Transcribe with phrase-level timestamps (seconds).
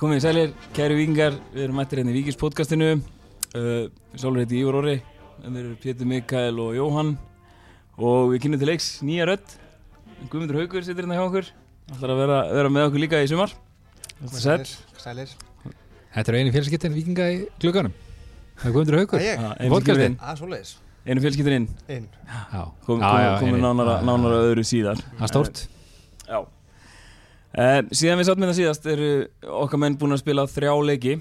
[0.00, 2.94] komið í sælir, kæru vikingar, við erum mættir hérna í Víkis podcastinu.
[3.52, 4.94] Uh, Sálur heiti Ívar Orri,
[5.44, 7.10] en við erum Pétur Mikael og Jóhann.
[8.00, 9.56] Og við kynum til leiks nýja rödd.
[10.32, 11.50] Guðmundur Haugur situr hérna hjá okkur.
[11.92, 13.52] Ætlar að vera, vera með okkur líka í sumar.
[14.32, 14.62] Sæl
[15.00, 15.34] Sælir.
[16.14, 17.92] Þetta er einu fjölskyttin vikinga í glugganum.
[18.60, 19.42] Það er Guðmundur Haugur Það ég?
[19.44, 20.72] Já, einu fjölskyldur inn, Það er svoleiðis.
[21.10, 21.68] Einu fjölskyldur inn.
[21.88, 23.62] Einn Já, kom, Já, kom, já, komum einu.
[23.66, 24.08] nánara, Já, já.
[24.08, 25.04] nánara öðru síðar.
[25.18, 25.62] Það er stórt.
[26.24, 26.40] Já
[27.56, 29.10] uh, Síðan við satt með það síðast eru
[29.62, 31.16] okkar menn búin að spila þrjá leiki.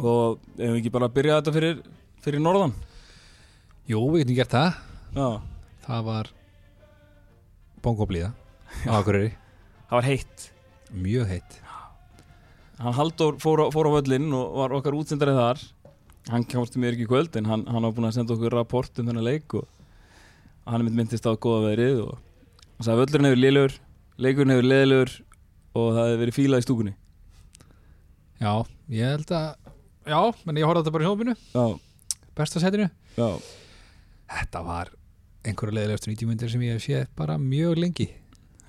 [0.00, 1.80] Og hefum við ekki bara að byrja þetta fyrir,
[2.24, 2.76] fyrir norðan?
[3.90, 4.78] Jú, við getum gert það.
[5.12, 5.26] Já,
[5.82, 6.28] Það var
[7.82, 8.30] bongoblíða
[8.86, 9.32] á Akureyri.
[9.88, 10.44] Það var heitt.
[10.94, 11.56] Mjög heitt.
[12.78, 15.62] Hann Halldór fór á, fór á völlinn og var okkar útsendari þar.
[16.30, 19.02] Hann kjátti mér ekki í kvöld en hann, hann var búin að senda okkur rapport
[19.02, 19.66] um þennan leik og
[20.70, 23.74] hann mynd myndist á góða veðrið og hann sagði völlurinn hefur liðlegur
[24.20, 25.12] leikurinn hefur leðilegur
[25.78, 26.94] og það hefur verið fílað í stúkunni.
[28.42, 28.52] Já,
[28.92, 29.50] ég held að
[30.02, 31.64] Já, menn ég horfði þetta bara í hjópinu Já,
[32.34, 32.88] Besta setinu.
[33.14, 33.28] Já,
[34.32, 34.90] Þetta var
[35.46, 38.08] einhverju leðilegustu 90 myndir sem ég hef séð bara mjög lengi.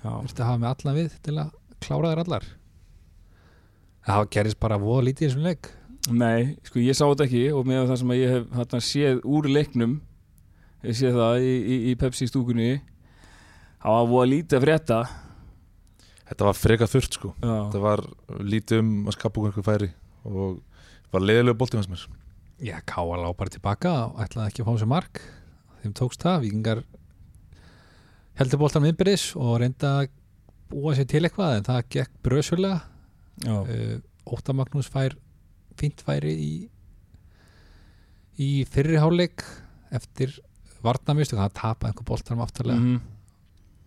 [0.04, 2.46] Þetta hafa með allan við til að klára þær allar.
[4.04, 5.70] Það gerist bara voða lítið í þessum leik.
[6.12, 9.48] Nei, sko ég sá þetta ekki og með það sem ég hef hérna, séð úr
[9.48, 9.94] leiknum
[10.84, 12.66] ég séð það í, í, í Pepsi stúkunni
[13.80, 14.98] það var að lítið að frétta
[16.34, 17.30] Þetta var freka þurft sko.
[17.38, 18.02] Já, Þetta var
[18.42, 19.90] lítið um að skapa okkur einhver færi
[20.26, 20.58] og
[21.14, 22.04] var leiðilega boltið hans mér.
[22.64, 25.22] Já, Káa lá bara tilbaka og ætlaði ekki að fá sér mark.
[25.84, 26.82] Þeim tókst það, vikingar
[28.40, 30.10] heldur bóltan viðbyrðis og reynda að
[30.72, 32.80] búa sér til eitthvað en það gekk bröðsvölega
[33.44, 33.98] já, uh,
[34.34, 35.14] Óta Magnús fær
[35.78, 36.52] fínt færi í
[38.42, 39.44] í fyrri hálfleik
[39.94, 40.32] eftir
[40.82, 42.80] varnamistök, hann tapaði einhver bóltanum aftarlega.
[42.80, 42.96] Mhm,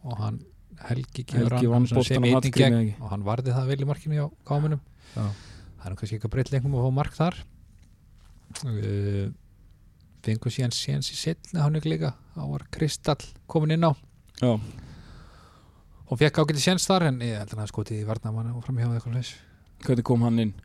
[0.08, 0.40] og hann
[0.88, 2.96] Helgi hann á sem Hallgrími, gegn ekki?
[3.02, 4.82] og hann varði það vel í markinu á kámunum.
[5.16, 5.26] Já.
[5.82, 7.40] það er kannski eitthvað breytt leikum að fá mark þar.
[8.64, 9.26] Uh,
[10.24, 12.14] fengur síðan séns í setna hann ekki líka.
[12.36, 13.92] Þá var Kristall komin inn á.
[14.38, 14.54] Já,
[16.08, 18.88] og fekk ágæti séns þar en ég held að hann skotið í varnamann og framhjá
[18.94, 19.34] eitthvað leys
[19.84, 20.56] hvernig kom hann inn?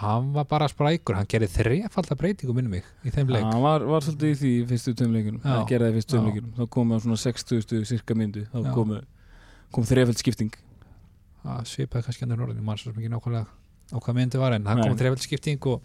[0.00, 3.42] hann var bara sprækur, hann gerði þrefalda breytingu minnum mig í þeim leik.
[3.42, 6.68] Hann var, var svolítið í því fyrstu tömleikunum það gerði það í fyrstu tömleikunum þá
[6.76, 8.44] kom það svona 60 cirka myndu.
[8.52, 9.00] Þá Já.
[9.72, 10.52] Kom, þrefald skipting.
[11.40, 13.46] Það svipaði kannski andur norðin, mann svo mikið nákvæmlega
[13.90, 15.82] á hvað myndi var en það kom þrefald skipting og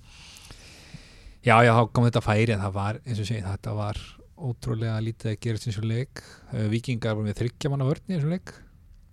[1.46, 4.01] já, já, þá kom þetta færi en það var, eins og segi, þetta var
[4.35, 6.23] ótrúlega lítið að gerast eins og leik.
[6.51, 8.51] Uh, vikingar voru með þryggja manna vörn í eins og leik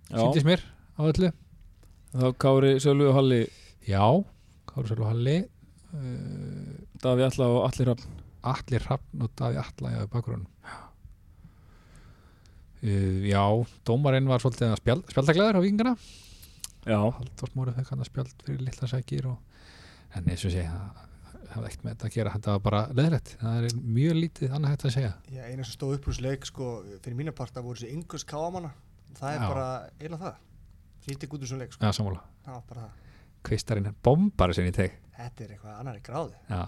[0.09, 0.65] Já, síndist mér
[0.99, 1.31] á öllu.
[2.13, 3.41] Þá Kári, Sölvi og Halli.
[3.87, 4.03] Já,
[4.69, 5.37] Káru Sölv Halli.
[5.93, 10.45] Uh, Daví Alla og Allir Rafn Atli Hrafn og Daví Atla í bakgrunn.
[10.65, 10.82] Uh,
[12.83, 13.43] já,
[13.87, 15.93] dómarinn var svolítið að spjald, spjaldaglæður á vikingana
[16.83, 19.37] Já, Halldór Móri fekk hann að spjald fyrir litla sækir og,
[20.19, 23.31] en eins og sé það hafði ekkert með þetta að gera, þetta var bara leðilegt
[23.39, 25.11] það er mjög lítið annað hægt að segja.
[25.31, 26.69] Já, eina sem stóð upp úr þessu leik sko
[27.05, 28.71] fyrir mína parta voru þessi yngus káamanna.
[29.19, 29.45] Það er Já.
[29.53, 29.67] bara
[30.01, 30.39] eila það.
[31.05, 31.85] Hlítið út úr þessu leik sko.
[31.85, 33.13] Já, sammála, Það var bara það.
[33.47, 34.97] Kvistarinn er bombar sinni í teg.
[35.19, 36.61] Þetta er eitthvað annari gráði Já,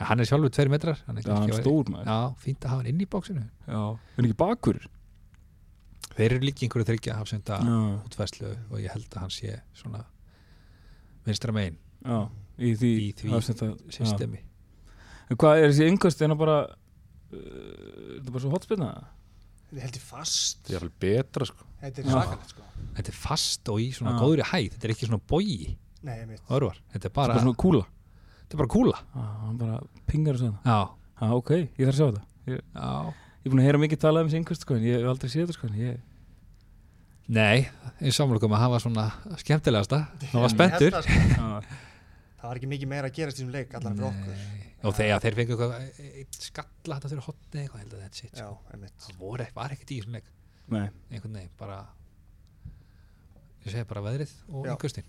[0.00, 2.06] en hann er sjálfur tveir metrar hann er já hann kannski- stór maður.
[2.06, 3.82] Já, fínt að hafa hann inn í bóksinu Já,
[4.16, 4.78] er ekki bakur
[6.16, 10.02] Þeir eru líka einhverju þryggja hafsenda Já, útfæslu og ég held að hann sé svona
[11.26, 12.18] vinstra megin já,
[12.58, 14.42] í því, Í því systemi.
[15.30, 18.90] En hvað er þessi yngast en að bara uh, er þetta bara svo hotspinna?
[19.70, 20.64] Þetta er heldur fast.
[20.66, 21.66] Þetta er alveg betra sko.
[21.80, 22.66] Þetta er svakalegt sko.
[22.96, 24.20] Þetta er fast og í svona Já.
[24.24, 24.68] góðri hæð.
[24.74, 25.58] Þetta er ekki svona bogi.
[26.00, 27.84] Nei, ég mitt örvar Þetta er Bara, bara, bara svona kúla.
[28.40, 29.00] Þetta er bara kúla.
[29.14, 30.78] Já, hann bara pingar og svona Já,
[31.20, 32.22] Já, ok, ég þarf að sjá þetta.
[32.50, 34.98] Ég, já ég er búin að heyra mikið talað um þessi yngast sko, en ég
[35.00, 36.00] hef aldrei séð þetta sko, en ég
[37.30, 37.68] Nei,
[38.00, 39.04] eins samlokum að hafa svona
[39.38, 40.00] skemmtilegasta
[40.32, 41.78] Það var Ég spenntur það, sko.
[42.40, 44.44] Var ekki mikið meira að gerast í þessum leik allan fyrir okkur.
[44.88, 45.74] Og þegar þeir fengu eitthvað
[46.22, 48.72] eitt skalla þetta fyrir hotni eitthvað held að þetta sitt Já, sko.
[48.72, 48.94] einmitt.
[49.04, 50.30] Það voru, var ekkert í þessum leik.
[50.70, 51.78] Nei, einhvern veginn bara
[53.60, 55.08] ég segi bara veðrið og yngustin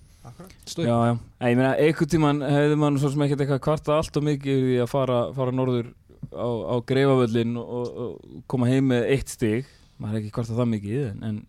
[1.58, 4.92] meina, einhvern tíman hefði mann svo sem ekkert eitthvað kvarta allt og mikið því að
[4.92, 5.94] fara, fara norður
[6.30, 9.70] á, á greifavöllin og, og, koma heim með eitt stig.
[10.02, 11.42] Maður er ekki kvarta það mikið en, en,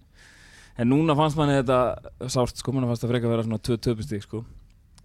[0.83, 3.79] en núna fannst manni þetta sárt sko, manni fannst það freka að vera svona tvö
[3.89, 4.43] töpustig sko.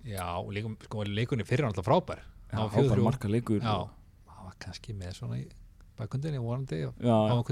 [0.08, 2.24] Já, og leikum, sko, leikunni fyrir hann alltaf frábær.
[2.52, 3.08] Já, var frábær 4-3.
[3.08, 3.92] marka leikur Já, og-
[4.32, 5.46] það var kannski með svona í
[6.00, 6.84] bakundinni vonandi.
[6.88, 7.52] Og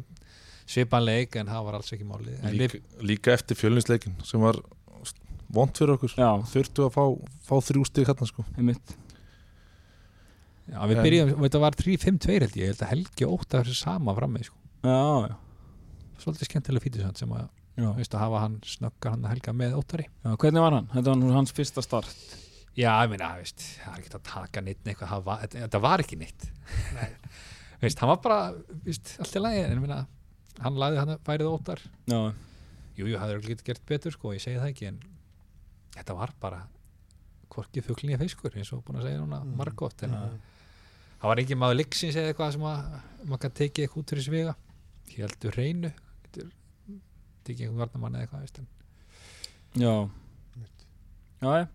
[0.65, 2.37] svipan leik en það var alls ekki málið.
[2.41, 4.59] En líka, við, líka eftir fjölinsleikin sem var
[5.55, 6.15] vond fyrir okkur.
[6.51, 7.03] Þurftu að fá,
[7.45, 8.45] fá þrjú stig hérna sko.
[8.57, 8.95] Einmitt
[10.71, 13.75] já, við byrjum, þetta var 3-5-2 held ég, ég held að Helgi ótt að þessu
[13.83, 14.57] sama frammi sko.
[14.85, 14.97] Já,
[15.29, 15.35] já,
[16.23, 17.45] svolítið skemmtilega fítið sem að
[17.75, 17.89] Já.
[17.97, 20.85] veist að hafa hann snöggar hann að helga með óttari Já, hvernig var hann?
[20.93, 22.13] Þetta var nú hans fyrsta start
[22.75, 26.19] Já, ég meina, veist, það er ekki að taka neitt það var, þetta, var ekki
[26.21, 26.45] neitt
[27.81, 28.37] veist, hann var bara
[28.85, 29.99] veist, allt í lagi, en ég meina
[30.63, 32.21] hann lagði hann að færið óttar Já,
[32.95, 34.99] Jú, jú, það er getið gert betur, sko, ég segi það ekki en
[35.97, 36.61] þetta var bara
[37.51, 39.51] hvorki fuglinni fiskur, eins og búin að segja núna Mm.
[39.59, 40.23] margótt, en Já.
[41.25, 42.81] Það var engin maður leiksins eða eitthvað sem að
[43.25, 44.55] maður kann tekið eitthvað út fyrir svega
[45.09, 45.91] ég heldur reynu
[46.27, 46.51] getur
[47.47, 48.65] tekið einhvern varnamann eða eitthvað
[49.81, 49.95] já.
[51.41, 51.65] Já, já.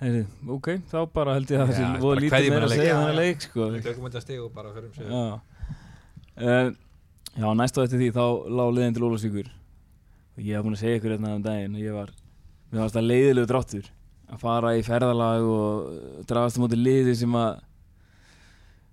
[0.00, 3.12] Heyri, ok, þá bara held ég að það sé voða lítið meira að segja þannig
[3.12, 3.20] já.
[3.20, 3.66] leik sko.
[3.74, 5.26] við tökum þetta stig og bara förum sér Já.
[6.40, 6.70] Uh,
[7.36, 8.24] Já, næst á eftir því þá
[8.58, 9.50] lág liðin til Ólafsvíkur.
[10.34, 12.14] Og ég hef búin að segja ykkur hérna um daginn og ég var,
[12.72, 13.90] mér varst það leiðilegu dráttur
[14.30, 17.60] að fara í ferðalag og drafast á móti liði sem að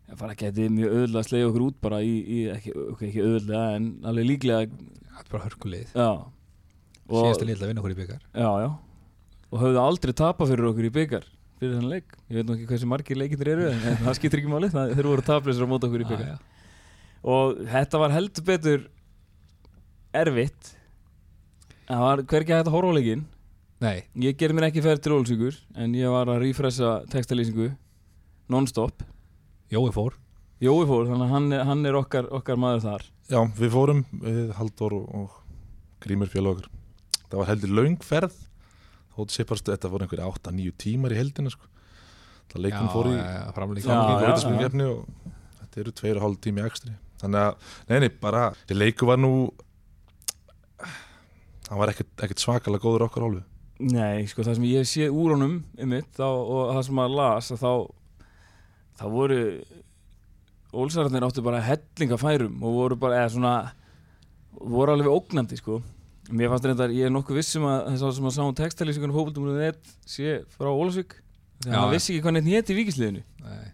[0.08, 3.08] að fara að geti mjög öðlega að slegja okkur út bara í, í ekki, okay,
[3.10, 6.12] ekki öðlega en alveg líklega það er bara hörkulið já.
[7.08, 8.70] Síðast er lítið að vinna okkur í byggar já, já.
[9.48, 11.28] Og höfðu aldrei tapað fyrir okkur í byggar
[11.58, 14.44] fyrir þannig leik, ég veit nú ekki hversu margir leikindir eru en, en það skiptir
[14.44, 16.38] ekki máli, það, þeir voru taplausir á móti okkur í byggar já.
[17.34, 18.86] og þetta var heldur betur
[20.18, 20.74] erfitt.
[21.88, 23.26] Það var hvergi að horfa á leikinn?
[23.84, 27.70] Nei, ég ger mér ekki ferð til Ólsvíkur en ég var að refressa textalýsingu
[28.52, 29.04] non-stop
[29.74, 30.16] Jói fór.
[30.64, 33.04] Jói fór, þannig að hann, er- hann er okkar, okkar maður þar.
[33.30, 35.34] Já, við fórum við Halldór og, og
[36.04, 36.70] Grímur félag okkur
[37.28, 38.36] Það var heldur löngferð
[39.18, 41.68] Þótt sipparstu, þetta voru einhverja 8-9 tímar í heldina sko.
[42.54, 46.64] Það leikum fór í já, já, framlík Já, framlengingu já, og þetta eru 2,5 tími
[46.64, 49.34] ekstri Þannig að, nei, nei, bara leiku var nú
[51.68, 53.44] hann var ekkert, ekkert svakalega góður okkar hálfu.
[53.92, 57.52] Nei, sko það sem ég sé úr honum einmitt, þá, og það sem maður las
[57.54, 57.72] að þá,
[58.98, 59.42] þá voru
[60.78, 63.54] Ólsararnir áttu bara hellinga færum og voru bara, eða svona
[64.52, 65.80] voru alveg ógnandi sko
[66.28, 69.16] Mér fannst reyndar, ég er nokkuð vissum að þess að sem að sá um textalýsingunum
[69.16, 69.46] fókbaldum
[70.04, 71.16] sé frá Ólafsvík
[71.64, 73.70] þegar Já, hann vissi ekki hvað neitt hétt í vikisliðinu Nei.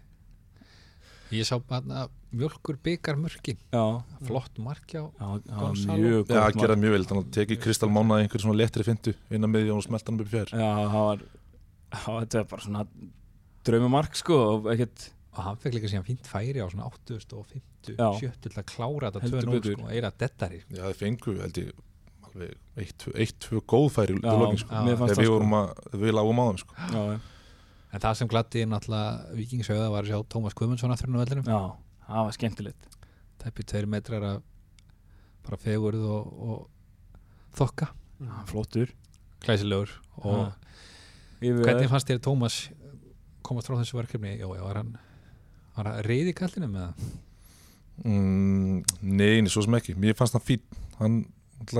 [1.34, 2.04] Ég sá bara
[2.34, 3.82] mjölkur byggar mörkin Já,
[4.26, 5.98] flott markja á já, það var Gonzalo.
[5.98, 6.82] mjög gott að gera mark.
[6.84, 9.84] mjög vel, þannig að teki Kristal Mána einhver svona letri fintu innan með því og
[9.88, 11.24] smelta hann upp í fjær Já, það var,
[11.94, 12.86] það þetta var bara svona
[13.66, 18.06] draumamark sko og ekkert og hann fekk líka síðan fínt færi á svona 8050, Já.
[18.20, 19.74] 70 til að klára þetta Heldur 2-0 betur.
[19.80, 20.60] sko, eira dettari.
[20.70, 21.72] Já, þið fengu, held ég
[22.28, 22.52] alveg
[22.84, 24.70] eitt, eitt, góð færi Já, til lokin, sko.
[24.70, 25.72] já, Þegar það við sko vorum að,
[26.04, 27.02] við lágum á þeim, sko Já,
[27.94, 31.50] en það sem gladdi náttúrulega vikingsauða var að sjá Tómas Guðmundsson aftur inn á vellinum
[31.50, 31.60] Já,
[32.08, 32.88] það var skemmtilegt
[33.44, 34.42] tæpi tveir metrar af
[35.44, 37.90] bara fegurð og, og þokka,
[38.22, 38.94] Já, Flottur
[39.44, 39.90] glæsilegur
[40.24, 40.54] og
[41.42, 42.62] hvernig fannst þér Tómas
[43.44, 44.34] komast frá þessu verkefni?
[44.38, 44.94] Já, já, var hann
[45.76, 47.08] var hann reyði kallinu með það?
[48.04, 49.94] Mm, Nei, nei, svo sem ekki.
[50.00, 50.62] Mér fannst hann fín
[50.98, 51.20] Hann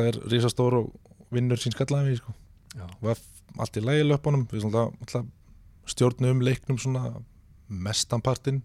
[0.00, 0.93] er risastór og
[1.34, 2.34] vinnur sín skallaði mig, sko.
[2.75, 3.20] Já, Var
[3.62, 4.46] allt í lægi löpunum.
[4.50, 4.66] Við
[5.84, 7.11] stjórnum leiknum svona
[7.69, 8.62] mestanpartin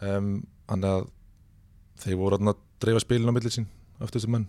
[0.00, 1.04] um, Þannig að
[2.02, 3.66] þeir voru að dreifa spilin á milli sín
[3.98, 4.46] eftir þessu menn.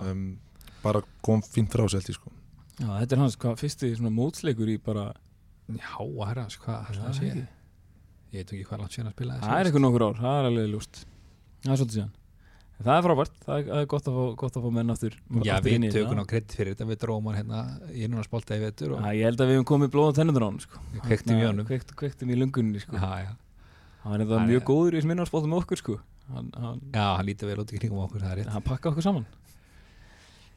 [0.00, 0.38] Um,
[0.82, 2.30] bara kom fínt frá sér sko.
[2.78, 5.10] Já, þetta er hans hvað, fyrsti svona mótsleikur í bara
[5.68, 7.46] já, herrans, hvað ætli það sé ekki.
[8.32, 10.48] ég veit ekki hvað langt síðan að spila Það er eitthvað nokkur ár, það er
[10.52, 11.02] alveg lúst
[11.64, 12.14] Það er svolítið síðan.
[12.78, 15.14] Það er frábært, það er, það er gott, að fá, gott að fá menn aftur
[15.42, 18.54] Já, aftur við tökum á kreditt fyrir þetta við dróum hann hérna í innuna spolta
[18.54, 20.60] í vetur og Já, Ég held að við hefum komið blóð á tennundur á hann
[20.62, 20.78] sko.
[20.94, 21.66] við kveiktum í honum.
[21.66, 22.94] Kveikt, Kveiktum í lungunni sko.
[22.94, 23.32] Já, já,
[24.04, 25.98] Hann er Hann mjög er- góður í sminnarspoltum með okkur sko.
[26.30, 28.52] hann, hann, já, hann lítur vel út í kringum okkur, það er rétt.
[28.54, 29.26] Hann pakka okkur saman.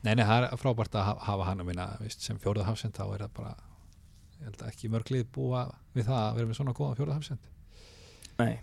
[0.06, 3.04] Nei, nei, það er frábært að ha- hafa hann að minna sem fjóruða hafsend, þá
[3.16, 3.56] er það bara
[4.42, 5.64] ég held að ekki mörglið búa
[5.96, 7.50] við það að vera með svona góða fjóruða hafsend.
[8.42, 8.56] Nei,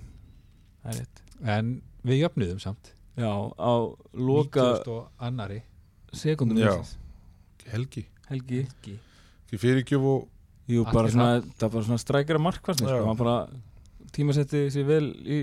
[0.82, 1.22] það er rétt.
[1.54, 1.68] En
[2.08, 2.92] við jöfnuðum samt.
[3.18, 3.72] Já, á
[4.14, 5.60] loka 90 og annari
[6.14, 6.72] sekundum Já.
[7.68, 8.60] Helgi, Helgi.
[8.66, 8.94] Ekki.
[9.46, 10.28] ekki fyrirgjöf og
[10.68, 13.04] Jú, bara svona, það var bara svona strækjara markvarsni sko.
[13.08, 13.36] Hann bara
[14.12, 15.38] tímasetti sér vel í,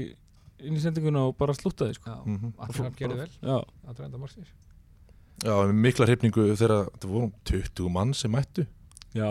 [0.62, 2.12] inn í sendinguna og bara slúttaði sko.
[2.12, 2.54] Já, Mhm.
[2.60, 3.32] allir hann gerði vel.
[3.42, 3.58] Já,
[3.90, 4.48] að drænda margsins
[5.44, 8.68] Já, með mikla hrifningu þegar það voru 20 mann sem mættu
[9.16, 9.26] já,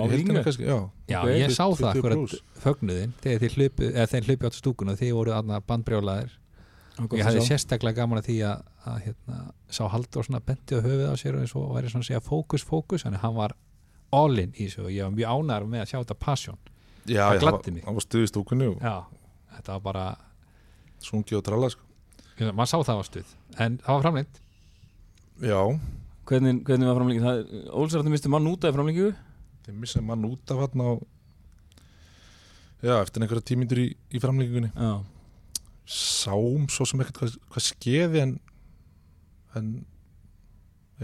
[0.45, 2.35] kannski, já, Já, Ok, ég sá 20 það plús.
[2.63, 6.33] fögnuðin þegar þeir hlupu, eða þeir hlupu áttu stúkuna þegar voru aðna bandbrjálaðir
[7.03, 9.39] Og ég hafði sérstaklega gaman að því að, að hérna,
[9.69, 12.21] sá Halldór svona benti á höfuð á sér og eins og væri svona að segja
[12.23, 13.55] fókus, fókus að hann var
[14.15, 16.59] all in í þessu og ég var mjög ánæður með að sjá þetta passion
[17.05, 17.83] já, Það já, gladdi mig.
[17.83, 18.95] var- hann var stuð í stúkunni og Já,
[19.59, 20.05] þetta var bara
[21.03, 21.83] sungi og tralla sko.
[22.55, 24.41] maður sá það var stuð en það var framlengt
[25.43, 25.61] Já,
[26.31, 27.69] hvernig, hvernig var framlengið?
[27.75, 29.11] Ólsararni misti mann út af framlengingu
[29.65, 30.91] þeir missa mann út af hann á
[32.85, 34.69] Já, eftir einhverja tímyndur í, í framlengingunni.
[34.77, 34.99] Já,
[35.89, 38.35] Sáum svo sem ekkert hvað, hvað skeði en
[39.57, 39.71] en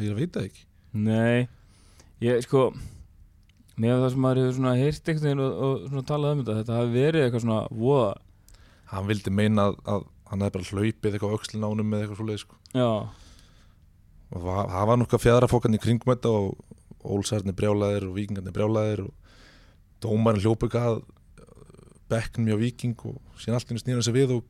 [0.00, 0.64] ég veit það ekki.
[1.06, 1.48] Nei,
[2.24, 2.70] ég sko
[3.80, 6.78] með það sem maður hefur svona einhvern veginn og, og svona talað um þetta þetta
[6.80, 8.10] hafi verið eitthvað svona voða
[8.90, 12.20] hann vildi meina að, að hann hefði bara hlaupið eitthvað á öxlin ánum með eitthvað
[12.20, 12.58] svoleið sko.
[12.74, 12.90] Já,
[14.30, 19.12] og það var nokkað fjæðrafókan í kringum þetta og ólsarnir brjálæðir og vikingarnir brjálæðir og
[20.04, 21.02] dómarinn hljópa ekki að
[22.10, 24.48] bekknum hjá viking og síðan allt innu snýra sig við og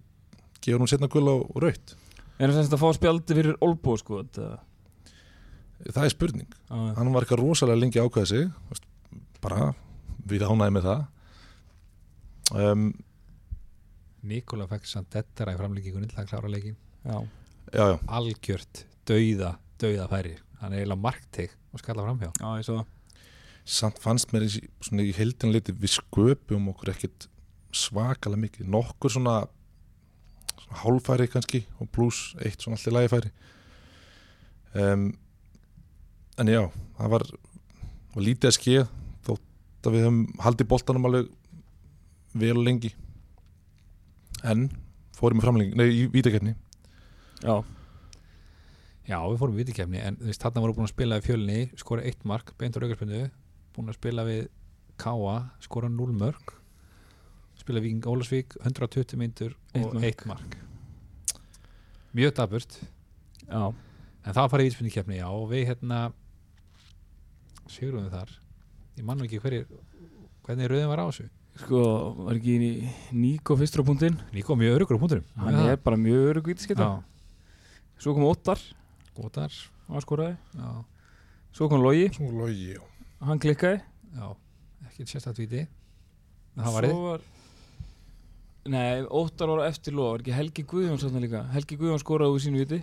[0.61, 1.95] gefur hún setna og, og raut
[2.41, 4.49] er það semst að fá spjaldi fyrir Olbo sko þetta,
[5.91, 8.49] það er spurning, já, hann var eitthvað rosalega lengi ákveða sig
[9.41, 9.71] bara
[10.29, 11.05] við ánæði með það.
[12.51, 12.91] Um,
[14.27, 17.17] Nikola fekk samt dettara í framlíkingunni til að klára leikin já,
[17.73, 22.33] já, já, algjört, dauða, dauða færi hann er eiginlega markteig og skalla framhjá.
[22.41, 22.83] Já, ég svo
[23.71, 24.51] samt fannst mér í,
[24.83, 27.29] svona í heildin liti við sköpum okkur ekkit
[27.77, 29.37] svakalega mikið, nokkur svona,
[30.57, 33.31] svona hálfæri kannski og pluss eitt svona allir lægifæri
[34.75, 35.11] um,
[36.41, 36.63] en já
[36.99, 37.27] það var,
[38.17, 38.83] var lítið að skeið
[39.29, 41.31] þótt að við höfum haldið boltanum alveg
[42.41, 42.93] vel og lengi.
[44.47, 44.69] En
[45.19, 46.55] fórum í framlengi, nei í vítakefni
[47.43, 47.61] Já,
[49.11, 51.61] Já, við fórum við vitikefni en þú veist, þarna voru búin að spila í fjölinni
[51.81, 53.23] skora eitt mark, beint á raugarspinnu
[53.75, 54.43] búin að spila við
[55.01, 56.53] Káa skora 0 mörg
[57.61, 60.05] spila Víking Ólasvík 120 myndur og mark.
[60.05, 60.57] eitt mark.
[62.17, 62.79] Mjög daburt
[63.47, 63.61] já,
[64.25, 66.01] en það farið í vitspinni kefni, já og við hérna
[67.71, 68.33] sigurum við þar.
[68.99, 69.69] Ég mann ekki hverjir
[70.47, 71.29] hvernig rauðin var á þessu.
[71.61, 71.81] Sko,
[72.25, 72.73] var ekki í
[73.13, 74.19] Níko fyrstur á punktinn?
[74.33, 76.93] Níko mjög örugur á punkturum Hann er bara mjög örug vítaskita já,
[78.01, 78.63] Svo kom Óttar,
[79.17, 79.57] góðar
[79.89, 80.71] hann skoraði já,
[81.53, 82.83] Svo kom Logi, Svo logi, já.
[83.27, 83.81] Hann klikkaði.
[84.15, 84.29] Já,
[84.87, 87.29] ekki sérstætt viti en það var Svo var
[88.71, 91.41] Nei, Óttar var á eftir Loga Var ekki Helgi Guðjón sann líka?
[91.55, 92.81] Helgi Guðjón skoraði úr sínu viti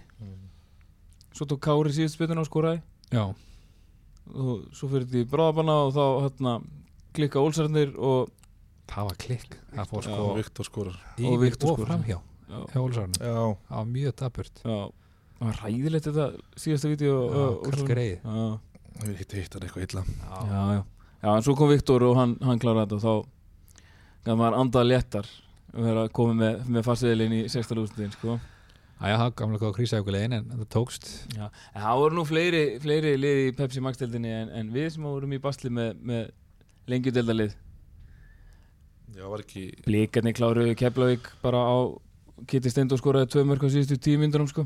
[1.38, 2.80] Svo tók Kári síðust spytuna og skoraði.
[3.14, 3.28] Já,
[4.34, 6.54] og svo fyrir þetta í bráðabanna og þá hérna
[7.16, 8.32] klikka Ólsarnir og
[8.90, 9.58] það var klikk.
[9.76, 10.98] Það fór sko og Viktor skorar.
[11.22, 11.92] Og Viktor og skorar.
[11.92, 13.36] framhjá já, Ólsarnu já,
[13.70, 14.78] það var mjög daburt já,
[15.38, 16.28] það var ræðilegt þetta
[16.64, 18.30] síðasta viti og, Já, og, kall greið.
[19.04, 20.04] við hitt hittar eitthvað illa.
[20.08, 20.84] Já, já,
[21.22, 24.88] já, en svo kom Viktor og hann, hann kláraði þetta og þá gæði maður andað
[24.92, 25.30] léttar
[25.78, 27.82] að vera komið með, með fastseðilinn í 16.
[27.84, 28.40] úrslutin sko.
[28.98, 31.10] Æja, það var gamlega góð krísajökulegin en það tókst.
[31.36, 35.06] Já, en það voru nú fleiri, fleiri lið í Pepsi Max-deldinni en, en við sem
[35.06, 36.24] vorum í basli með, með
[36.90, 37.54] lengjudeldalið
[39.14, 41.78] já, var ekki Blikarnir kláruðu Keflavík bara á
[42.50, 44.66] Kitty Steindó skoraði tvö mörg á síðustu tíu myndunum sko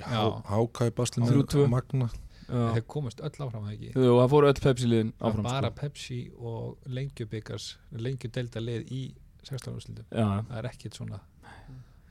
[0.00, 1.64] Þrjú, tvö.
[1.70, 2.10] magna.
[2.52, 2.62] Já.
[2.74, 3.90] þeir komast öll áfram það ekki?
[3.96, 5.76] Jú, það fóru öll Pepsi-liðin áfram bara sko.
[5.78, 9.02] Pepsi og lengjubikars lengjudeldalið í
[9.46, 10.08] 16 úrslitum.
[10.10, 11.20] Já, það er ekkit svona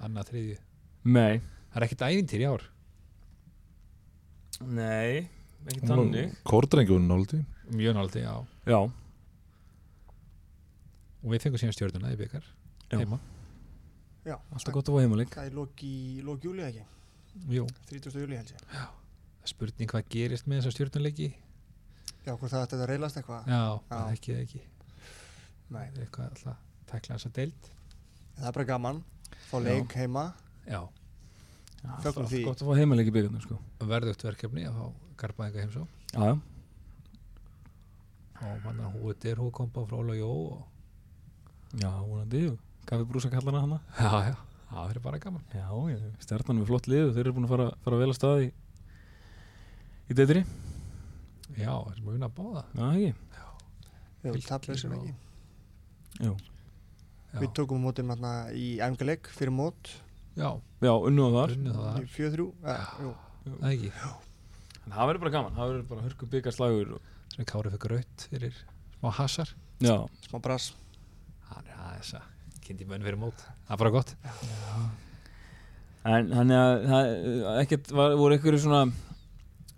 [0.02, 0.58] annað þriðju.
[1.12, 1.42] Nei.
[1.72, 2.66] Það er ekkit ævintýr í ár.
[4.62, 5.28] Nei,
[5.68, 6.34] ekki þannig.
[6.46, 8.34] kórdrengjum náldi mjög náldi, já.
[8.68, 8.80] Já,
[11.22, 12.46] og við fengum síðan stjórnuna í byggar
[12.92, 12.98] Já.
[13.00, 13.20] heima.
[14.26, 15.94] Já, alltaf gott að fá heimalik Það er loki,
[16.26, 16.84] loki júli ekki,
[17.52, 18.20] Jú, 30.
[18.22, 18.88] júli held ég.
[19.50, 21.30] spurning hvað gerist með þessa stjórnuleiki
[22.26, 23.48] Já, hvort það ætti að reylast eitthvað.
[23.50, 23.80] já, Já.
[23.90, 24.62] það ekki það ekki
[25.72, 26.58] Nei, það er eitthvað alltaf
[26.92, 27.70] tækla þessa deild
[28.36, 29.04] það er bara gaman.
[29.50, 29.64] Fá Já.
[29.68, 30.26] leik heima.
[30.68, 30.82] já,
[32.04, 32.44] Fögnum því.
[32.46, 33.58] Gott að fá heimalik í byggarnir sko
[33.90, 34.86] verðugt verkefni að fá
[35.24, 36.20] garbaðinga heimsó Já,
[38.42, 40.68] já og manna húið er húkompa frá Óla Jó og
[41.80, 44.36] Já, vonandi og Kaffi brúsa kallana hana já, já,
[44.72, 45.44] það verður bara gaman.
[45.54, 48.10] Já, já, stjarnan er með flott lið og þeir eru búin að fara, fara vel
[48.10, 48.52] að staði í,
[50.08, 50.42] í deitri
[51.58, 52.64] já, það er mjög að báða.
[52.78, 53.12] Já, ekki?
[54.78, 54.98] Sem.
[56.22, 56.34] Já, já,
[57.42, 59.94] Við tókum mótum hérna í æfingarleik fyrir mót.
[60.38, 60.50] Já,
[60.84, 61.56] já unnu á þar.
[61.58, 62.50] Unnið það í 4-3.
[62.66, 63.16] Ja, jú.
[63.48, 63.94] það ekki.
[64.92, 67.10] Það verður bara gaman, það verður bara hörku byggarslagur og...
[67.32, 68.56] sem Kári fekk raut fyrir
[69.02, 69.50] smá hassar
[69.82, 69.96] Já,
[70.28, 70.74] Smá brass.
[71.50, 72.26] hann er aðeins að
[72.72, 73.46] kynnti menn fyrir mót.
[73.68, 74.16] Það er bara gott.
[76.02, 77.10] En þannig að það,
[77.62, 78.86] ekkert var, voru einhverju svona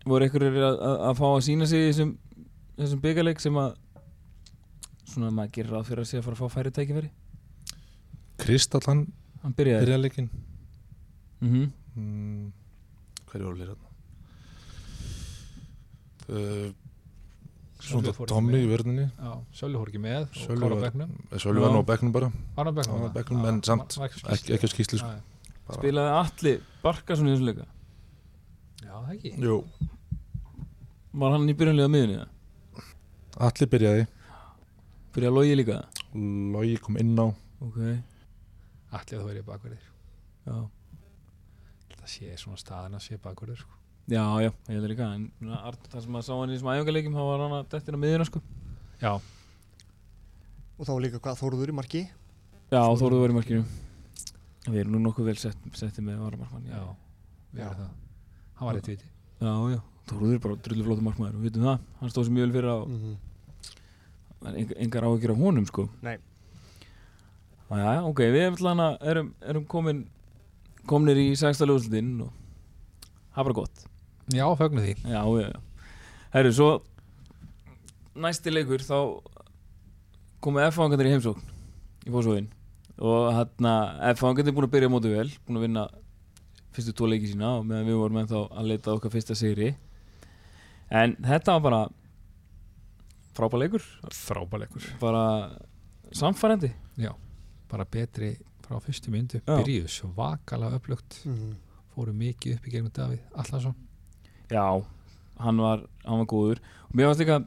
[0.08, 2.14] voru einhverju að, að, að fá að sína sig í þessum,
[2.78, 3.74] þessum byggarleik sem að
[5.14, 7.12] svona maður gerir ráð fyrir að sé að fara að fá færi tækifæri?
[8.44, 9.06] Kristallan
[9.44, 9.86] hann byrjaði.
[9.86, 10.30] byrjaleikin
[11.44, 12.46] mm mm,
[13.30, 13.76] hverju voru lýra
[16.30, 16.70] uh,
[17.84, 19.06] svona Tommy í vörninni.
[19.20, 20.34] Já, Sölvi fór ekki með og
[21.44, 22.32] Sölvi var- nú á bekknum bara.
[22.56, 23.14] Var hann á það?
[23.44, 25.12] Já, en samt ekki, ekki á skýslu sko.
[25.78, 27.66] Spilaði allir Barkason í þessum leika?
[28.84, 29.32] Já, það ekki.
[29.40, 29.58] Jú,
[31.14, 32.30] var hann í byrjanlega miðunni það?
[33.48, 34.08] allir byrjaði.
[35.14, 35.78] Byrjaði logi líka?
[36.14, 37.28] Logi kom inn á.
[37.64, 37.78] Ok,
[38.94, 39.86] allir þú verið bakverðir.
[40.46, 40.58] Já.
[42.04, 43.78] Það sé svona staðan að sé bakverður sko.
[44.12, 47.16] Já, já, ég held það líka en það sem að sá hann í þessum æfingarleikjum
[47.16, 48.42] þá var hann að dettina miðuna sko.
[49.00, 52.02] Já, og þá var líka hvað Þóruður í marki?
[52.74, 53.64] Já, Þóruður var í markinu.
[54.68, 56.84] Við erum nú nokkuð vel sett, settið með varamarkmann já,
[57.54, 57.94] við erum það.
[58.60, 59.08] Hann var eitt viti
[59.44, 59.80] já, já.
[60.12, 61.88] Þóruður er bara drullu flóttu markmaður og við vitum það.
[62.02, 63.14] Hann stóð sem mjög vel fyrir á mm
[64.44, 65.86] það er enga, engar áhyggjur af honum sko.
[66.04, 66.18] Nei.
[67.74, 68.68] Já, já, ok, við
[69.08, 70.04] erum, erum komin
[70.90, 72.34] komnir í sexta ljóðslutin og
[73.34, 73.86] það er bara gott
[74.32, 74.96] Já, fögnu því.
[75.04, 75.60] Já, já, já.
[76.34, 76.70] Herru, svo
[78.16, 78.98] næsti leikur þá
[80.44, 81.44] komu F-fangandir í heimsókn
[82.06, 82.48] í fórsóðin
[83.02, 83.74] og hérna
[84.14, 85.84] F-fangandir er búin að byrja á móti vel búin að vinna
[86.74, 89.74] fyrstu tvo leiki sína og meðan við vorum ennþá að leita að okkar fyrsta sigri.
[90.94, 91.82] En þetta var bara
[93.38, 93.86] frábær leikur.
[94.14, 95.24] Frábæleikur bara
[96.14, 96.74] samfærandi
[97.70, 99.42] Bara betri frá fyrstu myndu.
[99.42, 99.58] Já.
[99.58, 101.56] Byrjuðu svakalega upplugt -hmm.
[101.94, 103.76] Fóru mikið upp í gegnum Davíð Allarsson
[104.54, 104.68] Já,
[105.44, 106.62] hann var, hann var góður.
[106.90, 107.42] Og mér varst líka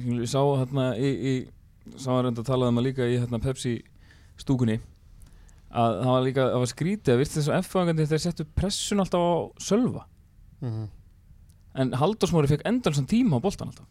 [0.00, 1.34] ég sá hérna í, í
[1.96, 3.76] sá hann reynda að um að líka í hérna Pepsi
[4.40, 4.80] stúkunni
[5.70, 9.02] að það var líka, það var skrítið að virst þess að F-fagandi þeir settu pressun
[9.04, 10.06] alltaf á sölva.
[10.60, 10.88] Mhm.
[11.80, 13.86] en Halldórsmári fekk endalsan tíma á boltan alltaf.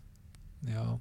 [0.67, 0.99] Já.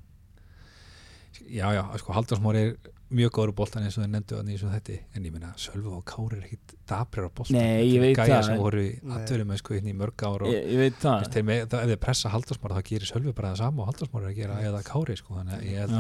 [1.49, 2.77] Já, já, sko Haldarsmóri er
[3.09, 5.51] mjög góður á boltan eins og þeir nefndu hann í svo þetta en ég meina
[5.61, 8.85] Sölvu og Kári er ekkit dabrir á Nei, ég veit Gæja það, sem voru
[9.17, 11.23] aðtörum með sko inn í mörg ár og ég, ég veit það.
[11.23, 13.89] Veist, þeir með, það, ef þeir pressa Haldarsmóri þá gerir Sölvi bara það sama og
[13.89, 15.93] Haldarsmóri er að gera eða Kári sko, þannig að ég að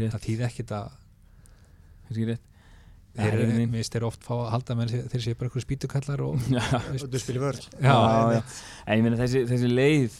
[0.00, 0.88] rétt, það þýð ekkit að
[2.08, 2.46] kannski rétt.
[3.90, 7.64] Þeir oft fá að halda menn þeir séu bara einhverju spýtukallar og þú spilir vörð.
[7.82, 10.18] En ég meina þessi, þessi leið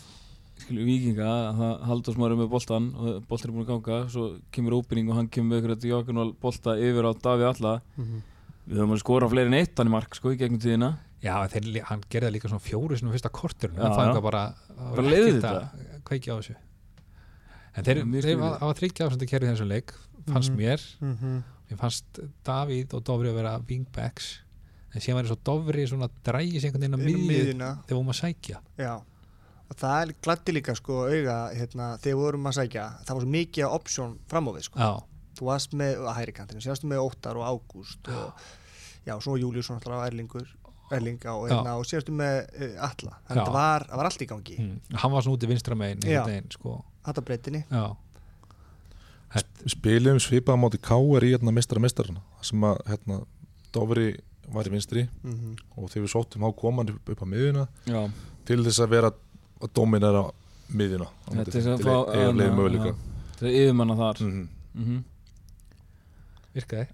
[0.64, 4.77] skilur vikinga að það Halldórsmári með boltan og boltan er búin að ganga svo kemur
[4.81, 8.23] óbyrning og hann kemur með ykkur að diagonal bolta yfir á Davíð Alla Mhm.
[8.70, 10.99] við höfum að skora fleiri en eitt hann í mark sko í gegnum tíðina.
[11.23, 14.90] Já þeir, hann gerði það líka svona fjóru sinum fyrsta kortur hann eitthvað bara það
[14.90, 16.55] var að kveikja á þessu.
[17.77, 18.59] En þeir, Mjög þeir skrítið.
[18.61, 19.92] hafa þryggja ásöndu kerfið þessum leik
[20.27, 20.59] fannst Mhm.
[20.59, 21.42] mér, Mhm.
[21.70, 24.38] mér fannst Davíð og Dofri að vera wingbacks.
[24.94, 27.85] En síðan var svo Dofri svona drægis einhvern veginn á Inn á miðju miðjuna.
[27.87, 28.57] þegar vorum að sækja.
[28.79, 29.03] Já,
[29.78, 33.35] það er gladdi líka sko auga hérna, þegar við vorum að sækja það var svo
[33.35, 34.80] mikið af option fram á við sko.
[34.80, 34.90] já,
[35.38, 38.48] þú varst með að hæri kantinu, sérstu með Óttar og Ágúst og
[39.06, 40.48] já, svo Júliusson alltaf Erlingur
[40.90, 44.22] Erling á hérna, og sérstu með uh, Alla, þannig að það var, það var allt
[44.22, 44.76] í gangi mm.
[45.02, 46.09] hann var svona út í vinstra megin Já.
[46.09, 47.85] einhvern veginn sko þetta breytinni já,
[49.70, 51.26] spilum svipað á móti K.R.
[51.28, 53.22] í hérna mistara mistarana sem að hérna
[53.70, 54.11] Dofri
[54.50, 55.59] var í vinstri mm -hmm.
[55.78, 58.11] og þegar við sóttum á koman upp, upp á miðjuna Já,
[58.44, 59.12] til þess að vera
[59.61, 60.25] að dominera
[60.94, 61.62] er að til
[62.46, 62.94] já, möguleika.
[63.38, 64.23] það er yfirmanna þar.
[64.27, 64.49] Mhm.
[64.75, 65.05] mm
[66.51, 66.87] virkaði.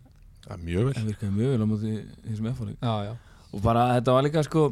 [0.46, 0.94] Ja, mjög vel.
[0.96, 1.92] Það virkaði mjög vel á móti
[2.26, 2.48] þessum
[3.06, 3.12] já,
[3.52, 4.64] og bara þetta var líka sko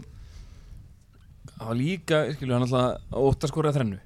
[1.55, 4.01] það var líka, skilju, hann alltaf ótt að þrennu.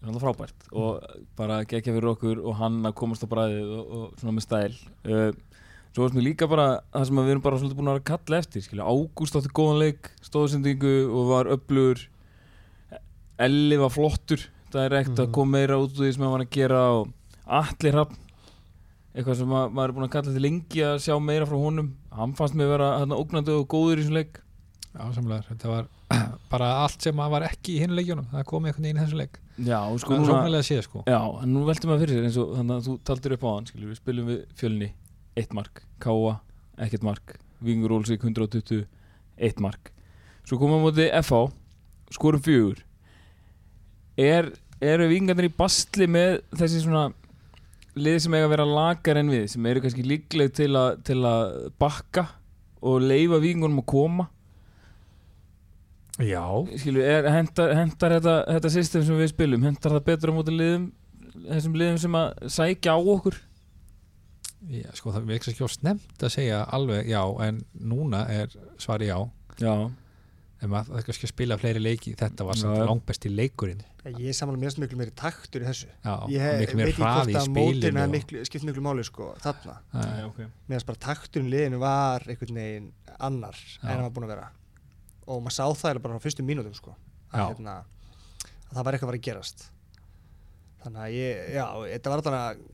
[0.00, 0.66] Hann alltaf frábært.
[0.72, 4.46] Og bara gekja fyrir okkur og hann að komast á bræðið og, og svona með
[4.46, 4.78] stæl.
[5.04, 5.30] Uh,
[5.90, 8.04] svo varst mér líka bara það sem að við erum bara svolítið búin að vera
[8.04, 12.04] að kalla eftir skilju, Ágúst átti góðan leik stóðsendingu og var öflugur
[13.40, 15.32] Elli var flottur það er að Mhm.
[15.34, 17.12] koma meira út úr því sem hann var að gera og
[17.46, 18.16] Atli Hrafn
[19.16, 21.88] eitthvað sem að, maður er búin að kalla til lengi að sjá meira frá honum.
[22.14, 24.38] Hann fannst mig vera hérna, ógnandi og góður í þessum leik.
[24.94, 25.88] Já, samlega þetta var
[26.52, 28.28] bara allt sem að var ekki í hinu leikjunum.
[28.30, 29.40] Það kom einhvern veginn í þessu leik.
[29.60, 31.02] Já, og sko núna sóknarlega séð sko.
[31.10, 33.50] Já, en nú veltum maður fyrir sér eins og þannig að þú taldir upp á
[33.54, 33.98] hann skilur, við.
[34.00, 34.92] Spilum við fjölni
[35.36, 36.36] eitt mark, Káa,
[36.78, 37.34] ekkert mark.
[37.62, 38.86] Vingur Olsík 120
[39.40, 39.90] eitt mark,
[40.48, 41.52] svo komum við á móti FH
[42.14, 42.78] skorum fjögur
[44.18, 47.08] er, eru vingarnir í bastli með þessi svona
[48.00, 51.18] lið sem eiga að vera lagar en við sem eru kannski líkleg til, a, til
[51.26, 52.26] að bakka
[52.80, 54.28] og leifa vingunum að koma?
[56.20, 56.44] Já,
[56.76, 60.52] Skilu, er, hentar, hentar þetta, þetta system sem við spilum hentar það betur á móti
[60.52, 60.90] liðum
[61.46, 63.38] þessum liðum sem að sækja á okkur?
[64.70, 69.08] Já sko það er ekki á snemt að segja alveg já en núna er svari
[69.08, 69.16] já.
[69.60, 69.88] Já,
[70.60, 72.84] en maður það kannski að spila fleiri leiki þetta var samt já.
[72.90, 76.76] langbesti leikurinn ég er samanlega mjög miklu meiri taktur í þessu já, ég veit ekki
[76.76, 80.46] hraði hvort í að mótin spilinu og- miklu, skipt miklu máli sko, þarna Já, okay.
[80.68, 83.82] meðan bara takturinn liðinu var einhvern veginn annar Já.
[83.82, 84.48] en hann var búin að vera
[85.26, 86.94] og maður sá það bara á fyrstu mínútum sko,
[87.32, 87.74] að, hérna,
[88.70, 89.66] að það var eitthvað að fara að gerast
[90.84, 92.66] þannig að ég, já, þetta var alltaf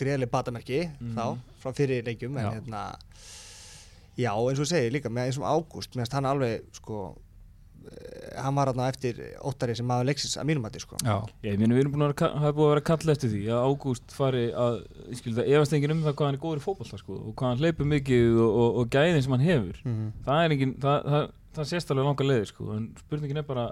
[0.00, 1.14] greiðlega batamerki Mhm.
[1.16, 1.24] þá,
[1.60, 2.52] frá fyrir leikjum en Já.
[2.56, 2.84] hérna
[4.16, 7.18] já, eins og ég segi líka, með eins og Ágúst meðan hann alveg, sko
[8.40, 10.96] hann var þarna eftir óttari sem maður leiksins að mínum hætti, sko.
[11.04, 11.16] Já,
[11.46, 13.42] ég meina við erum búin að vera, hafa búin að vera að kalla eftir því
[13.50, 14.74] að Ágúst fari að
[15.10, 17.32] ég skil það efast enginn um það hvað hann er góður í fótbolta sko, og
[17.38, 19.76] hvað hann hleypur mikið og, og, og gæðin sem hann hefur.
[19.84, 21.24] Mm það er enginn, það, það,
[21.56, 23.64] það sést alveg langa leiðir sko, en spurningin er bara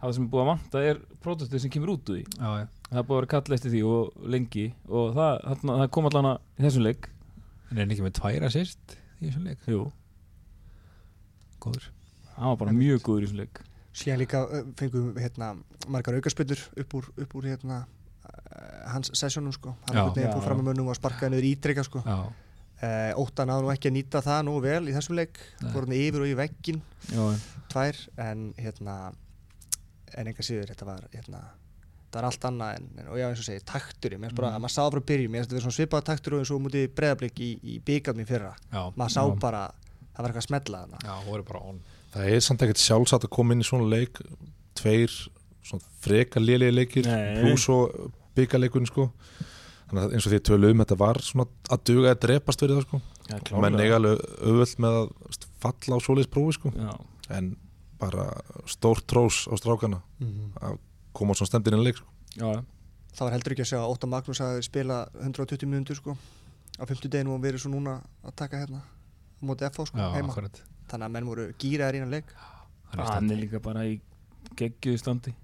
[0.00, 2.24] það sem er búið að vanta er pródustið sem kemur út úr því.
[2.40, 2.66] Já, já.
[2.90, 4.02] það er búið að vera kall eftir því og
[4.34, 5.88] lengi og það, þarna, það
[12.40, 13.60] að en er hann hann var bara mjög góður í þessum leik.
[14.00, 14.40] Síðan líka
[14.78, 15.48] fengum við hérna
[15.90, 17.80] margar aukarspillur upp úr, upp úr hérna
[18.90, 19.74] hans sessjónum sko.
[19.88, 22.02] Hann er fór fram með mönnum og sparkaði niður ítreka sko.
[22.80, 25.40] Uh, óttan náðu nú ekki að nýta það nú vel í þessum leik.
[25.60, 26.78] Fór hann yfir og í veggin
[27.70, 28.94] tvær en hérna
[30.16, 31.42] en enga síður þetta var hérna
[32.10, 34.48] það var allt annað en, en og já eins og segi taktur mér finnst bara
[34.50, 34.56] Mm.
[34.56, 36.62] að maður sá frá byrjun mér finnst þetta verið svona svipað taktur og eins og
[36.64, 38.50] mútið breðablík í, í byggarni fyrra.
[38.72, 39.36] Já, maður sá Já.
[39.44, 39.62] bara
[40.16, 41.02] það var eitthvað að þarna.
[41.06, 41.78] Já, voru bara on
[42.14, 44.20] það er samt ekkert sjálfsagt að koma inn í svona leik
[44.78, 45.14] tveir
[45.66, 47.08] svona freka lélegi leikir
[47.40, 49.08] pluss og byggarleikun sko.
[49.90, 52.78] Þannig að eins og því tölu um þetta var svona að duga að drepast fyrir
[52.78, 53.00] það sko.
[53.30, 55.10] Já menn eiga alveg auðvöld með að
[55.62, 56.72] falla á svoleiðis prófi sko.
[56.74, 56.92] Já,
[57.36, 57.52] en
[58.00, 58.30] bara
[58.70, 60.00] stórt trós á strákana
[60.64, 60.78] að
[61.16, 62.08] koma á svona stemdinn í leik sko.
[62.38, 62.62] já,
[63.16, 66.16] það var heldur ekki að segja að Óttar Magnús hafi spila 120 minútur sko
[66.80, 70.08] á 50 deginu og verið svo núna að taka hérna á móti FH sko já,
[70.16, 70.32] heima.
[70.32, 72.34] akkurat þannig að menn voru innan leik.
[72.90, 74.00] Hann er hann stand er líka bara í
[74.58, 75.34] geggjuðu standi.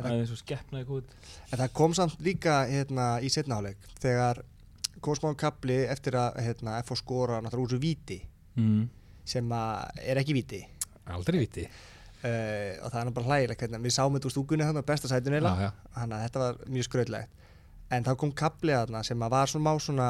[0.00, 1.04] Það er svo skeppnaði góð
[1.52, 4.42] en það kom samt líka hérna í setnaháleik þegar
[5.04, 8.16] kom smá kapli eftir að hérna, FH skora náttúrulega úr svo víti
[8.56, 8.82] mm.
[9.28, 10.62] sem að er ekki víti.
[11.10, 11.66] Aldrei viti
[12.24, 13.82] uh, og það er nú bara hlægilegt hérna.
[13.82, 15.54] við sáum þetta úr stúkunni þannig á besta sætun eila
[15.94, 17.38] þannig að þetta var mjög skröðlegt
[17.90, 20.08] en þá kom kapli þarna sem að var svona má svona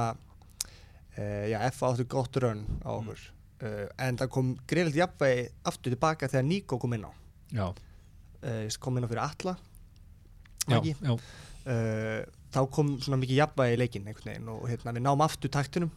[1.19, 3.21] uh, já, F áttu gott raun á okkur.
[3.21, 7.13] uh, en það kom greiðilegt jafnvegi aftur tilbaka þegar Nico kom inn á
[7.53, 9.57] já, uh, kom inn á fyrir alla
[10.67, 10.97] já, ekki?
[11.01, 11.17] já,
[11.61, 15.91] Uh, þá kom svona mikið jafnvægi í veginn og hérna, við náum aftur taktunum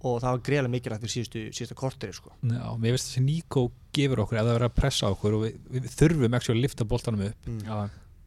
[0.00, 2.32] og það var greiðlega mikilvægt fyrir síðustu, síðustu korteri sko.
[2.42, 3.62] já mér veist þessi Níko
[3.94, 6.86] gefur okkur ef það verður að pressa okkur og við, við þurfum ekki að lifta
[6.90, 7.60] boltanum upp mm.
[7.68, 7.78] Já,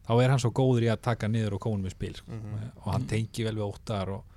[0.06, 2.30] þá er hann svo góður í að taka niður og kónum við spil sko.
[2.32, 2.70] Mhm.
[2.80, 4.33] og hann tengi vel við óttar og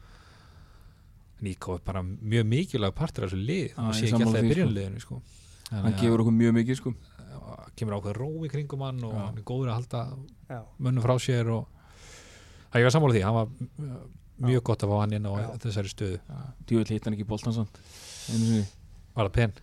[1.45, 4.41] Níko er bara mjög mikilvæg partur af þessu lið Já, ég sé ekki alltaf í
[4.41, 4.53] því, sko.
[4.53, 5.21] byrjunliðinu sko.
[5.69, 6.93] hann gefur okkur mjög mikið sko
[7.77, 9.23] kemur ákveð ró í kringum hann og Já.
[9.27, 10.01] hann er góður að halda
[10.49, 10.61] Já.
[10.81, 11.67] mönnum frá sér og
[12.71, 13.99] það ég var sammála því, hann var uh,
[14.47, 15.47] mjög gott að fá hann inn á Já.
[15.65, 16.19] þessari stöðu
[16.67, 17.27] Djúvel hitt hann ekki
[18.27, 18.63] sinni.
[19.15, 19.53] var það pen?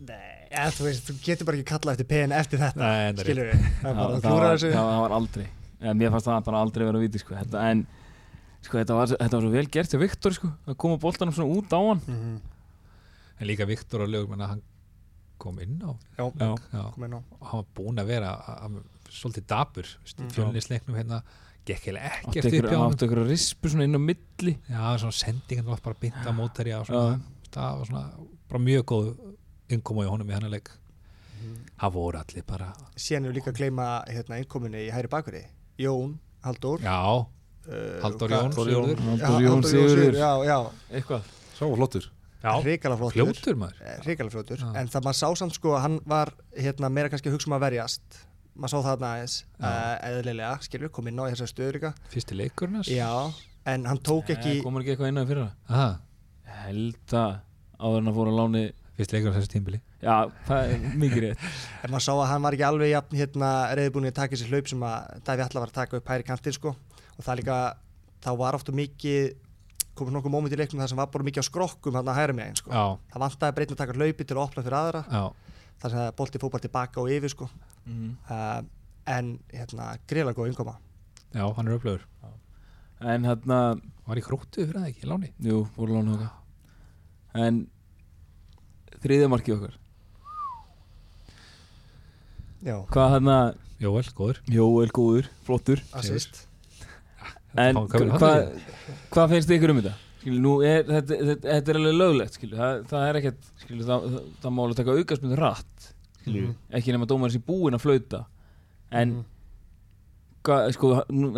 [0.00, 3.18] Nei, ja, þú veist, þú getur bara ekki kallað eftir PN eftir þetta Nei, en
[3.18, 5.44] það er skilur við, það er Já, að það, var, þessu það, það var aldrei
[5.44, 7.34] ja, Mér fannst það bara aldrei vera að viti sko.
[7.36, 7.82] þetta, En
[8.62, 11.54] sko, þetta, var, þetta var svo vel gert hjá Viktor sko, að koma boltanum svona
[11.58, 12.02] út á hann.
[12.06, 12.40] Mhm.
[13.40, 14.62] en líka Viktor og Lögur menna hann
[15.40, 17.20] kom inn á Já, Já, já, kom inn á.
[17.40, 19.86] Og hann var búinn að vera að- að- svolítið dapur
[20.18, 20.28] Mm.
[20.30, 21.22] fjölnisleiknum hérna.
[21.64, 24.58] Gekk heila ekkert upp hjá hann átti ykkur að rispu svona inn á milli.
[24.68, 27.20] Já, svona sendingan var bara bynda mótari og Já, svona,
[27.50, 28.10] það var svona
[28.48, 29.16] bara mjög góð
[29.70, 30.68] innkoma í honum í hennar leik.
[31.80, 35.46] Það voru allir bara síðan er líka að gleyma hérna, innkominni í hæri bakveri
[35.78, 36.80] Jón, Halldór.
[36.80, 37.26] Já,
[38.02, 38.54] Halldór hvað- Jón.
[38.56, 38.96] Sigurður.
[39.20, 40.58] Já, Halldór Jón Sigurður já, já,
[40.96, 41.22] Eitthvað.
[41.58, 42.08] Sá flottur.
[42.40, 43.20] Já, hrikalega flottur.
[43.20, 43.80] Fljótur maður.
[44.06, 44.68] Hrikalega fljótur, Já.
[44.80, 47.56] en það maður sá samt sko að hann var hérna meira kannski að hugsa um
[47.58, 48.02] að verjast.
[48.56, 49.68] Maður sá það aðeins Já.
[49.68, 51.90] uh, eðlilega, skilur, kom inn á í þessar stöður líka.
[52.10, 52.88] Fyrsti leikurinn hans?
[52.88, 53.32] Já,
[53.66, 55.50] en hann tók ekki Komur ekki eitthvað inn á í fyrra?
[55.68, 55.90] Aha,
[56.64, 57.40] Held að
[57.80, 58.64] áður en að fóra láni
[58.96, 60.16] fyrsti leikurinn þessi tímbili Já,
[60.48, 61.44] það er mikið rétt.
[61.84, 64.68] En maður sá að hann var ekki alveg jafn hérna reyðbúin að taka þessi hlaup
[64.72, 66.72] sem að Daví Alla var að taka upp hæri kantinn sko
[67.20, 67.60] og það líka,
[68.24, 69.30] þá var ofta mikið
[70.00, 72.36] komið nokkuð móment í leiknum þar sem var bara mikið á skrokkum hann að hæra
[72.36, 72.72] megin sko.
[72.72, 75.02] Já, það vantaði breytin að taka hlaupi til að opna fyrir aðra.
[75.10, 77.48] Já, þar sem það bolti fór bara tilbaka og yfir sko.
[77.84, 78.14] Mm.
[78.30, 78.60] uh,
[79.10, 80.76] en hérna greiðlega góð innkoma.
[81.34, 82.06] Já, hann er upplöður
[83.00, 83.58] En hérna,
[84.04, 85.30] var í króttu fyrir það ekki, í láni?
[85.40, 86.34] Jú, voru láni okkar.
[87.40, 87.62] En
[89.00, 89.78] þriðja markið okkar?
[92.60, 93.38] Já, Hvað hérna,
[93.80, 94.42] Jóel, góður.
[94.52, 95.80] Jóel góður, flottur.
[95.96, 96.42] Assist
[97.58, 98.60] En hvað í?
[99.10, 99.94] hva finnst ykkur um þetta?
[100.20, 103.84] Skilu, nú er, þetta, þetta, þetta er alveg löglegt skilu, það, það er ekkert skilu,
[103.88, 105.86] það, það, það má alveg taka aukarsmyndu rætt
[106.20, 106.54] skilu, Mhm.
[106.76, 108.20] ekki nema dómarinn sé búinn að flauta
[108.92, 109.24] en Mhm.
[110.44, 111.30] hva, sko, nú,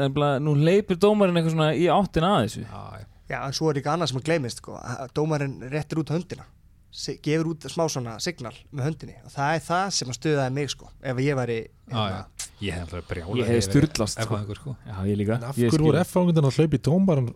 [0.42, 3.06] nú leipir dómarinn eitthvað svona í áttina að þessu já, já.
[3.30, 4.78] já, en svo er líka annað sem að gleymist sko.
[5.14, 6.44] dómarinn réttir út höndina
[6.92, 9.14] gefur út smá svona signal með höndinni.
[9.24, 11.56] Og það er það sem að stöðaði mig sko ef ég væri
[11.88, 12.24] já.
[12.62, 14.40] ég hef alltaf brjála Ég hefði sturlast, sko.
[14.58, 14.74] sko.
[14.86, 15.38] Já, ég líka.
[15.40, 17.30] En af hverju voru F-fangundan að hlaupa í tómbaran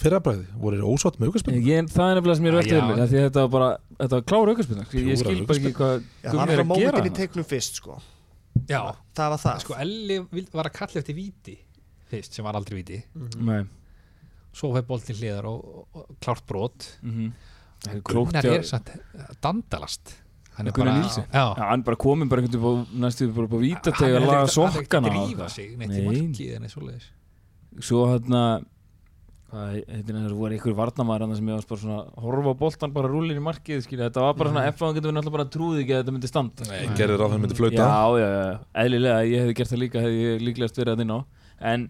[0.00, 3.04] fyrrabræði, voru þeir ósátt með aukarspil Ég, það er nefnilega sem ég er Ah, mér
[3.12, 3.68] því að þetta var bara,
[4.00, 6.64] þetta var klára aukarspilna ég skil bara ekki hvað það var gera.
[6.64, 8.00] mómentin í teiknum fyrst sko.
[8.70, 8.80] Já,
[9.14, 9.60] það var það.
[9.66, 10.18] Sko Elli
[10.54, 11.58] var að kalla eftir víti
[12.08, 13.02] fyrst, sem var aldrei víti.
[13.14, 13.44] Mhm.
[13.44, 13.64] Nei.
[14.54, 14.70] Svo
[17.88, 18.30] og, og, og mhm.
[18.32, 18.92] Gunnar er samt
[19.44, 20.20] dandalast.
[20.54, 23.48] Hann er bara já, Já, hann bara komin bara einhvern veginn upp á næstu bara
[23.48, 25.34] upp á Hann vítateg er að laga ekkert- hann er ekkert sokkana að og drífa
[25.34, 25.50] eitthvað.
[25.50, 27.08] sig neitt í markið en eins og leiðis
[27.82, 28.42] Svo hérna
[29.54, 33.38] það, voru einhver varnamæður hann sem ég varst bara svona horfa á boltan bara rúlir
[33.38, 35.94] í markið skilja, þetta var bara svona, ef hann getur við náttúrulega bara trúði ekki
[35.94, 37.86] að þetta myndi standa Nei, gerðir á það myndi flauta.
[37.86, 41.14] Já, já, já, eðlilega, ég hefði gert það líka hefði ég líklegast verið að inn
[41.14, 41.18] á.
[41.74, 41.88] En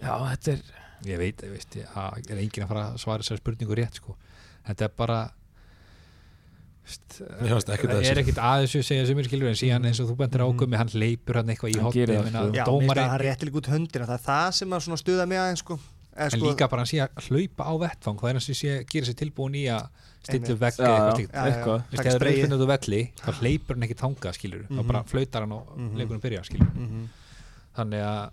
[0.00, 3.22] já, þetta er ég veit, ég veist, ég, að er enginn að fara að svara
[3.22, 4.16] þessari spurningu rétt sko.
[4.66, 5.20] þetta er bara
[6.90, 10.42] það er ekkert að þessu segja sem er skilur en síðan eins og þú bendur
[10.42, 10.56] Mhm.
[10.58, 12.52] águmi hann leipur hann eitthvað í Hann hotni gerir það, ég meina, sko.
[12.52, 15.02] Já, mér dómari, finnst að hann rétti líka út höndina það er það sem að
[15.04, 15.78] stuða mig aðeins sko.
[16.10, 18.54] Eða, en sko, líka bara hann sé að hlaupa á vettfang það er hann sem
[18.54, 19.88] sé að gera sér tilbúin í að
[20.20, 20.60] stilla upp
[21.30, 21.44] já.
[21.46, 22.24] eitthvað það er
[22.60, 24.86] á velli þá hleypur hann ekki tanga skilur þá Mhm.
[24.90, 25.96] bara flautar hann og Mhm.
[25.96, 27.08] leikurinn byrja skilur Mhm.
[27.76, 28.30] þannig að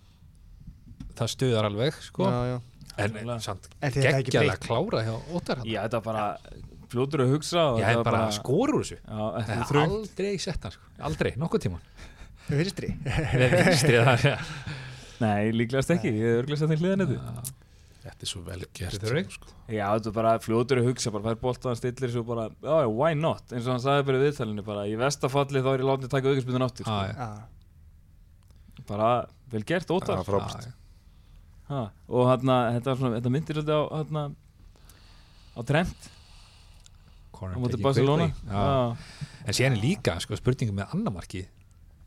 [1.17, 2.29] það stuðar alveg sko.
[2.31, 2.57] Já, já.
[3.05, 4.65] en samt En er geggjaðlega breytt.
[4.67, 6.25] klára hjá Óttar hann Já, þetta var bara
[6.87, 9.81] fljótur að hugsa og ég þetta hef bara skor úr þessu Já, Það er er
[9.83, 10.91] aldrei sett hann sko.
[11.09, 11.81] aldrei, nokkuð tíma
[12.47, 14.51] Með vinstri vinstri það er
[15.17, 17.55] Nei, líklegast ekki, ég hef örglega sett í hliðan þetta
[18.07, 19.49] Þetta er svo vel gert er sko.
[19.67, 22.87] Já, þetta er bara fljótur að hugsa, bara fær boltaðan stillir svo bara, já, já,
[22.87, 25.89] why not eins og hann sagði bara í viðtalinu, bara í vestafalli þá er ég
[25.89, 26.85] látið að taka auðvitað sko.
[26.87, 27.15] Já, já.
[27.17, 28.85] Já.
[28.87, 29.09] bara
[29.51, 30.69] vel gert, ótar Já, frábært.
[31.67, 31.81] Ha.
[32.07, 34.21] og hérna, þetta, var svona, þetta myndir svolítið á hérna,
[35.57, 36.09] á Trent.
[37.37, 38.27] Á móti taking Barcelona.
[39.45, 41.43] En síðan er líka sko, spurningum með annamarki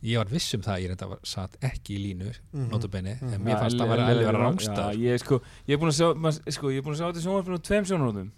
[0.03, 2.71] ég var viss um það, ég reynda var satt ekki í línu Mhm.
[2.73, 3.45] notabenni, en Mhm.
[3.45, 6.67] mér fannst það að vera rángstað Já, ég, sko, ég er búin að sjá, sko,
[6.73, 8.31] ég er búin að sjá þetta sjónvarpinu á tveim sjónarhóðum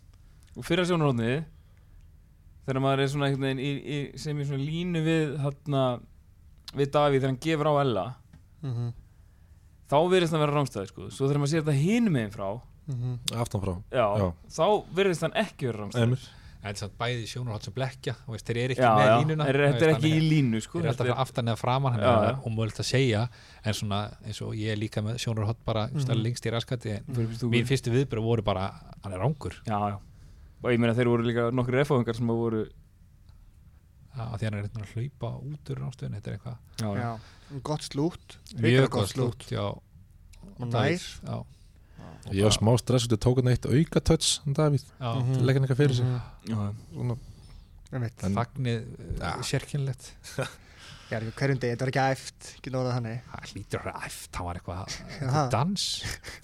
[0.56, 1.44] og fyrra sjónarhóðni
[2.66, 6.00] þegar maður er svona einhvern veginn í, í, sem í svona línu við hérna,
[6.74, 8.14] við Davíð þegar hann gefur á Ella.
[8.62, 8.92] Mhm.
[9.92, 11.09] Þá virðist hann vera rángstæði sko.
[11.12, 12.52] svo þegar maður sér þetta hinum meginn frá
[12.83, 13.18] Mhm.
[13.38, 14.33] Aftan frá já, Já.
[14.50, 14.64] þá
[14.96, 16.18] virðist hann ekki vera rángstæði Emil
[16.64, 19.55] en samt bæði sjónarhótt sem blekja veist, þeir eru ekki já, með já, línuna er,
[19.57, 20.78] þú þetta er veist, ekki í línu sko.
[20.78, 21.96] þeir eru alltaf aftan eða framan
[22.42, 23.22] og múið að segja
[23.64, 26.22] en svona eins og ég er líka með sjónarhótt bara mm Mhm.
[26.22, 27.02] lengst í raskati er-
[27.50, 29.98] mín fyrstu viðbröð voru bara hann er rángur já, já
[30.64, 32.66] og ég meina þeir voru líka nokkri refáðingar sem voru
[34.16, 36.57] að því hann er eitthvað að hlaupa út úr rástöðun þetta er eitthvað.
[36.83, 37.03] Já, já.
[37.03, 37.59] Já.
[37.68, 39.64] Gott slút mjög gott slútt já,
[40.59, 41.09] Og nær.
[41.27, 41.44] já,
[42.33, 44.85] Ég var smá stress út, ég tók hann eitt auka touch hann Davíð.
[45.01, 45.42] Mhm.
[45.42, 46.05] að hann eitthvað fyrir sig.
[46.07, 46.20] Mhm.
[46.53, 47.16] Já, Svona,
[49.20, 49.37] Ja.
[49.37, 50.12] uh, sérkynlegt
[51.37, 53.18] hverjum degi, þetta var ekki æft Ekki nóða þannig.
[53.29, 53.42] Það
[53.79, 55.83] að vera æft, það var eitthvað dans.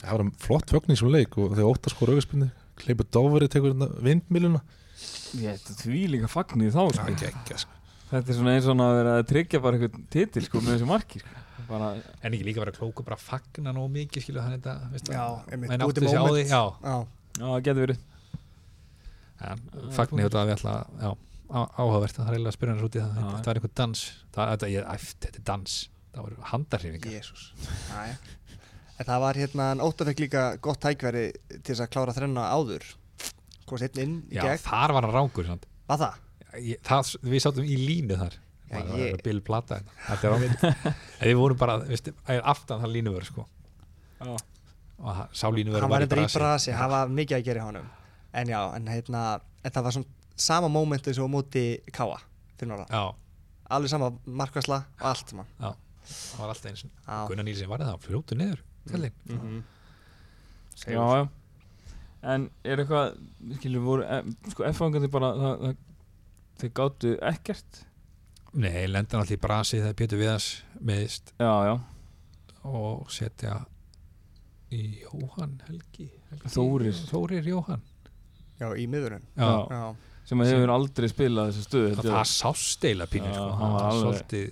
[0.02, 3.72] Það var flott fögn í svo leik og þegar óttar skor augaspinni Kleipur Dóveri tekur
[3.72, 4.60] hérna vindmiluna
[5.38, 7.04] ég þetta því líka fagnir þá sko.
[7.08, 7.76] Er geggja sko.
[8.08, 10.88] Þetta er svona eins og að vera að tryggja bara eitthvað titil sko með þessu
[10.88, 11.42] marki sko.
[11.68, 11.90] bara,
[12.24, 15.74] en ekki líka vera klóku bara fagna nóg mikið skilu þannig þetta veist, Já, einmitt,
[15.76, 16.48] á því moment.
[16.48, 16.94] já, Já,
[17.36, 18.00] já, það getur verið.
[19.48, 19.62] En
[19.94, 20.74] fagnið þetta að við ætla
[21.48, 23.12] áhugavert, það er eiginlega að spyrja hans út í það.
[23.18, 23.28] Já.
[23.36, 24.00] þetta var einhver dans,
[24.34, 25.76] það, þetta, ég, æft, þetta er dans.
[26.08, 27.42] Það voru handarhrifingar jésús
[29.06, 32.86] það var hérna, en Óttar fekk líka gott tækveri til þess að klára þrenna áður
[33.68, 35.48] Komst einn inn í já, gegn þar var hann rángur?
[35.88, 36.18] Var það?
[36.64, 38.36] ég, það, við sátum í línu þar
[38.68, 40.94] Já, það ég- Bill Plata hérna.
[41.20, 42.10] er við vorum bara, veist,
[42.42, 43.46] aftan það línuvör sko.
[44.20, 44.34] Já.
[44.98, 46.72] og það- sá línuvör Hann var í brasi.
[46.74, 47.88] hann var mikið að gera í honum
[48.34, 49.22] En já, en hérna
[49.64, 52.18] En það var svona sama mómenti sem á móti Káa
[52.58, 53.14] Fyrir norða já,
[53.70, 55.72] Alveg sama markvæsla og allt mann já,
[56.08, 56.84] það var alltaf eins
[57.28, 59.12] Gunnar Nýlsson var það, fljótu niður kallinn.
[59.28, 59.62] Mhm.
[60.86, 61.28] já, já
[62.22, 63.18] en er eitthvað
[63.58, 65.76] skilur voru, e, sko F-fangandi bara það, það,
[66.62, 67.82] þeir gáttu ekkert?
[68.58, 70.48] Nei, lenda alltaf í brasi þegar Pétur Viðas
[70.80, 71.74] meðist já, já,
[72.64, 73.60] og setja
[74.74, 76.98] í Jóhann Helgi, Helgi Þórir.
[77.08, 77.84] Þórir Jóhann.
[78.58, 79.22] Já, í miðurinn.
[79.38, 79.68] Já, Já.
[79.70, 79.82] Já,
[80.28, 83.52] sem að hefur aldrei spilað þessu stöðu það, það sást eila pínu Já, sko.
[83.60, 84.48] hann var svolítið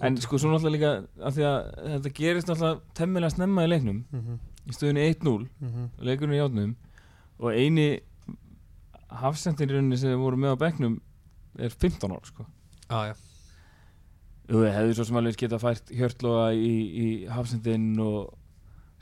[0.00, 1.58] en sko svo náttúrulega líka af því að
[1.96, 3.98] þetta gerist náttúrulega temmilega snemma í leiknum.
[4.16, 5.90] Mhm, í stöðunni 1-0 mhm.
[6.04, 6.76] leikurinn í játnum
[7.40, 7.88] og eini
[9.10, 11.00] rauninni sem voru með á bekknum
[11.58, 12.44] er 15 ára sko.
[12.90, 13.16] Já,
[14.50, 18.32] Jú, ég hefði svo sem alveg geta fært hjörtloga í, í hafsendin og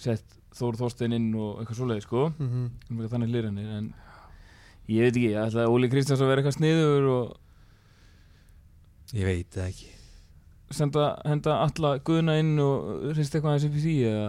[0.01, 2.23] sett Þór Þorstein inn og eitthvað svoleiði sko.
[2.43, 3.87] Um eitthvað þannig hlýranir en
[4.91, 7.25] ég veit ekki, ég ætla að Óli Kristjáns að vera eitthvað sniður og
[9.17, 9.89] ég veit ekki.
[10.75, 12.75] senda, henda alla guðuna inn og
[13.15, 14.29] hrist eitthvað aðeins upp í því eða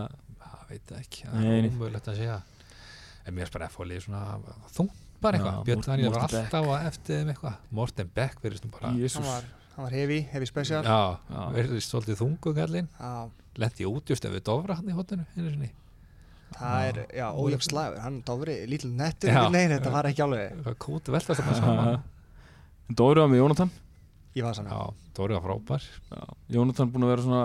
[0.69, 2.39] veit það ekki, það er umöðulegt að segja.
[3.27, 4.23] En mér er bara F-fólið svona
[4.75, 7.57] þungt bara eitthvað, Björn Daniel var alltaf að eftir þeim eitthvað.
[7.79, 10.79] Morten Beck verðist nú bara Hann var, hann var heavy, heavy special.
[10.85, 11.41] Já, Já.
[11.57, 13.11] verðist svolítið þungu kallinn Já,
[13.59, 15.71] lendi út just ef við dofra hann í hotinu einu sinni.
[16.55, 17.99] Það er, já, ójöfn slagur.
[18.01, 19.29] Hann dofri, lítil nettur.
[19.29, 19.43] Já.
[19.53, 21.99] Nei, þetta var ekki alveg kút veltast þarna saman
[22.89, 23.71] Dóri var með Jónatan.
[24.33, 24.79] Ég var Já,
[25.17, 25.83] Dóri var frábær.
[26.49, 27.43] Jónatan búin að vera svona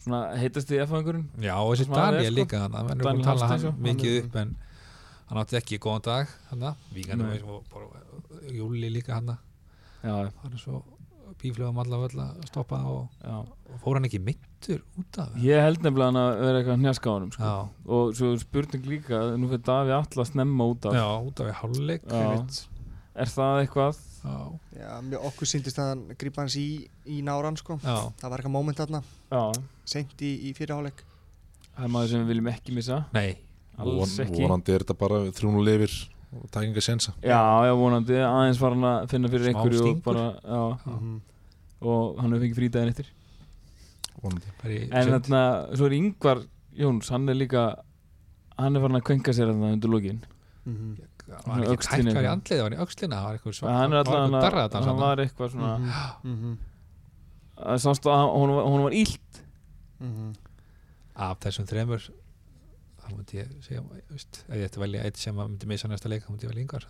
[0.00, 2.36] svona heitast í F-fæðingurinn Já, og þessi Daniel sko.
[2.40, 4.54] líka hann, hann er búin að tala hann mikið upp en
[5.30, 6.64] hann átti ekki góðan dag hann,
[7.44, 8.06] og bara
[8.50, 9.36] Júli líka hann
[10.02, 10.82] hann er svo
[11.40, 16.10] bíflögum allavega að stoppa og, og fór hann ekki mittur út af Ég held nefnilega
[16.10, 17.54] hann að vera eitthvað honum sko.
[17.96, 20.96] Og svo spurning líka nú fyrir Daví Alla snemma út af.
[20.98, 22.24] Já, út af í hálfleik Já.
[23.24, 24.36] er það eitthvað já,
[24.80, 27.78] Já, mjög okkur síndist að hann grípa hans í, í náran sko.
[27.82, 29.42] já, Það var eitthvað moment þarna, já,
[29.84, 31.02] seint í, í fyrirháleik
[31.76, 33.04] það er maður sem við viljum ekki missa.
[33.14, 33.36] Nei.
[33.80, 34.42] Alls Von, ekki.
[34.42, 35.92] vonandi er þetta bara þrjúnu lifir
[36.36, 39.86] og tækinga sensa já, já, vonandi, aðeins var hann að finna fyrir Smá einhverju og
[39.86, 40.02] stingur.
[40.04, 41.20] bara já, Mhm.
[41.80, 43.06] og hann hefur fengið frídæðin eftir.
[44.20, 44.88] Vonandi.
[44.92, 45.40] En þarna,
[45.76, 46.42] svo er Ingvar
[46.76, 47.62] Jóns, hann er líka
[48.58, 50.20] hann er farin að kvenka sér þarna undir lokin.
[50.66, 50.98] Mhm.
[51.30, 52.32] Var ekki tækkar í eitthvað.
[52.34, 55.00] andlið var hann í öxlina, það var eitthvað hann er var alltaf eitthvað darrað hann
[55.00, 56.30] var eitthvað svona Mhm.
[56.30, 56.58] Mhm.
[57.60, 59.42] að sást að hún, var- hún var ílt
[60.00, 60.34] Mhm.
[61.16, 62.10] af þessum þremur
[63.00, 65.88] þá myndi ég segja veist, ef ég ætti að velja eitt sem að myndi missa
[65.88, 66.84] næsta leik þá myndi ég velja yngvar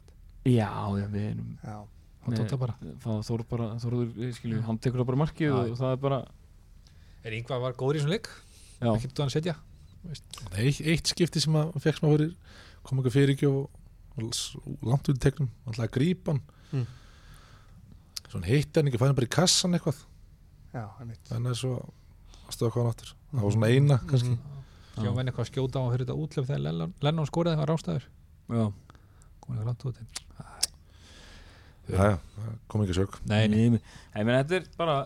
[0.45, 0.69] já,
[1.01, 1.87] já, við erum Já.
[2.25, 5.55] hann tók það bara það þór bara, þór, skilju, hann tekur það bara markið Já.
[5.73, 6.25] og það er bara
[7.25, 8.29] er yngvar var góður í þessum leik
[8.81, 9.57] ekki þú hann setja
[10.57, 12.35] Eitt, eitt skipti sem að fekk smá fyrir
[12.83, 13.69] kom ekki fyrir ekki og,
[14.21, 16.43] langt út í tegnum, alltaf að grípa hann.
[16.71, 16.87] Mm.
[18.31, 20.03] svona heitti hann ekki, fæði hann bara í kassan eitthvað.
[20.71, 21.23] Já, einmitt.
[21.27, 21.73] þannig að svo
[22.47, 24.35] aðstöða hvað hann áttur það var svona eina kannski.
[24.37, 24.59] Mhm.
[25.01, 26.65] sjá menn eitthvað að skjóta á hann fyrir þetta útlöf þegar
[27.01, 28.05] Lennon, það var rástaður
[28.51, 28.65] já.
[29.41, 30.01] kom eitthvað langt út
[31.91, 33.17] já, já, það kom ekki sök.
[33.27, 33.81] Nei, nei, Nei,
[34.15, 34.97] nei, menn þetta er bara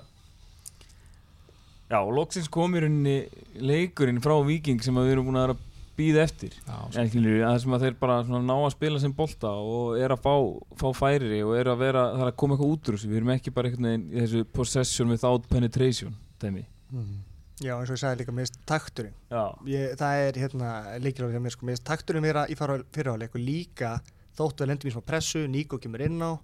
[1.88, 3.16] já, loksins kom í rauninni
[3.60, 5.58] leikurinn frá Viking sem að við erum búin að vera
[5.94, 6.54] að býða eftir.
[6.66, 10.14] Já, en það sem að þeir bara svona ná að spila sem bolta og er
[10.14, 10.34] að fá,
[10.80, 13.10] fá færi og er að vera, það er að koma eitthvað út úr þessu.
[13.12, 16.66] Við erum ekki bara einhvern veginn í þessu possession without penetration, dæmi.
[16.90, 17.22] Mhm.
[17.62, 19.14] Já, eins og ég sagði líka, finnst takturinn.
[19.30, 23.92] Já, ég, það er hérna hjá mér sko, finnst takturinn vera í fyrirháleik og líka
[24.34, 26.34] þóttu að lendum í smá pressu Níko kemur inn á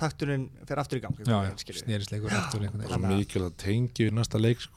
[0.00, 1.86] takturinn fer aftur í gang já, já, skilurðu.
[1.86, 4.76] snerisleikur aftur er mikilvægt að tengja í næsta leik sko.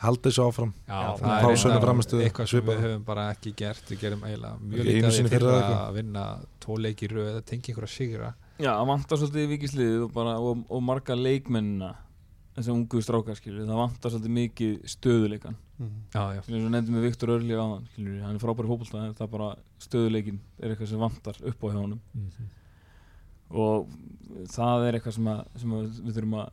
[0.00, 0.72] Halda þessu áfram.
[0.88, 2.76] Já, Já, það er pásunni eitthvað- sem svipað.
[2.76, 3.84] við höfum bara ekki gert.
[3.90, 6.24] Við gerum eiginlega mjög lítið að að vinna
[6.60, 8.34] tvo leiki í röð eða tengja einhverja sigra.
[8.60, 11.94] Já, það vantar svolítið í vikisliðið og, bara, og, og marga leikmennina
[12.56, 16.00] þessi ungu strákar, skilju, það vantar svolítið mikið stöðuleikan Mhm.
[16.12, 18.98] já, já, eins og nefndum við Viktor Örli á hann skilur, hann er frábæri fótbolta
[19.06, 22.00] en það er bara stöðuleikin er eitthvað sem vantar upp á hjá honum.
[22.14, 22.48] Mhm.
[23.50, 23.88] og
[24.50, 26.50] það er eitthvað sem, að, sem að við þurfum að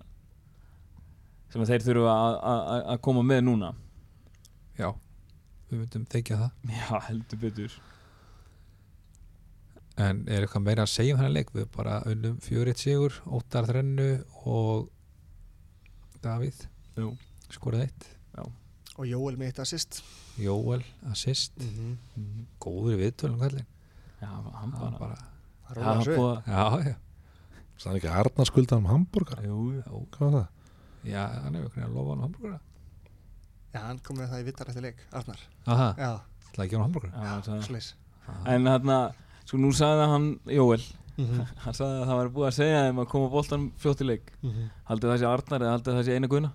[1.53, 3.73] sem þeir þurfa að, að, að koma með núna.
[4.77, 4.89] Já
[5.69, 6.51] við myndum þykja það.
[6.77, 7.77] Já, heldur betur.
[9.97, 11.49] En er eitthvað meira að segja um þennan leik?
[11.57, 14.09] Við bara unnum fjöriðt sigur óttar þrennu
[14.47, 14.91] og
[16.21, 16.59] Davíð
[16.99, 17.09] Jú.
[17.53, 18.07] skoraði eitt.
[18.97, 19.99] Og Jóel með eitt assist.
[20.41, 21.53] Jóel assist.
[21.61, 22.45] Mm Mhm.
[22.61, 23.67] góður í viðtölum kallinn
[24.21, 25.17] já, hann bara, var bara,
[25.77, 26.15] já,
[26.47, 26.95] já, já,
[27.77, 30.47] það er ekki að Arnar skulda um hambúrgar jú, já, hvað var það?
[31.11, 32.59] Já hann hefur einhvern veginn að lofa hann hambúrgara
[33.73, 36.11] já, hann kom með það í vittar eftir leik Arnar, aha, já,
[36.53, 37.57] það ekki hann hambúrgara já, hann
[38.53, 38.99] en þarna,
[39.47, 40.85] sko nú sagði hann Jóel,
[41.17, 41.45] Mhm.
[41.63, 44.27] hann sagði að það var búið að segja þeim að koma boltan fljótt í leik.
[44.45, 44.65] Mhm.
[44.85, 46.51] haldið það sé Arnar eða haldið það sé eina guðna?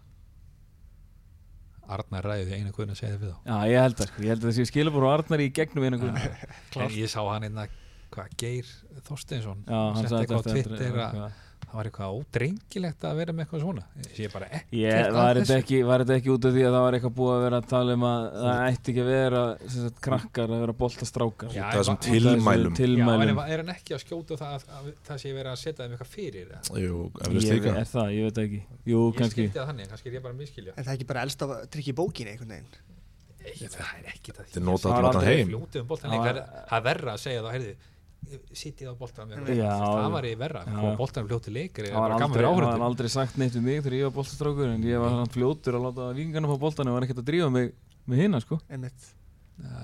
[1.93, 3.39] Arnar ræði því að segja það við þá.
[3.49, 5.87] Já, ég held það, sko, ég held að það sé skilabur og Arnar í gegnum
[5.89, 6.23] eina guðna.
[6.87, 7.67] En ég sá hann einna
[8.13, 8.71] hvað Geir
[9.09, 11.19] Þorsteinsson já, hann setti sagði eitthvað á Twitter að.
[11.73, 13.83] Það var eitthvað ódrengilegt að vera með eitthvað svona.
[14.03, 16.65] Ég sé bara ekki Ég, að var, þetta ekki, var þetta ekki út af því
[16.69, 19.09] að það var eitthvað búið að vera að tala um að það ætti ekki að
[19.13, 21.49] vera sem sagt, krakkar að vera boltastrákar?
[21.49, 22.63] Af af Út af þessum tilmælum.
[22.63, 23.43] Já, en tilmælum.
[23.49, 26.13] er hann ekki að skjóta það að, að það sé verið að setja þeim eitthvað
[26.13, 26.55] fyrir?
[26.83, 27.03] Jú,
[27.33, 28.63] Ég, er það, ég veit það ekki.
[28.93, 29.41] Jú, Ég kannski.
[29.49, 31.49] skildi það þannig, kannski er ég bara að miskilja en það er ekki bara elsta
[31.73, 32.81] trikk í bókinni einhvern veginn?
[33.43, 37.13] Ég- Það er ekki það er Það að um Það það er- það er verra
[37.17, 37.73] að segja það, heyrðu
[38.57, 39.71] Sittið á boltan með Já.
[39.77, 40.77] Það var í verra, Já.
[40.89, 44.07] og boltan fljótið leikir Það var aldrei, áhörðum aldrei sagt neitt um mig þegar ég
[44.09, 47.21] var boltastrákur en ég var hann fljótur að láta vikingarna fá boltan og var ekkert
[47.25, 47.73] að drífa mig
[48.09, 48.61] með hinna sko.
[48.73, 49.11] Einmitt.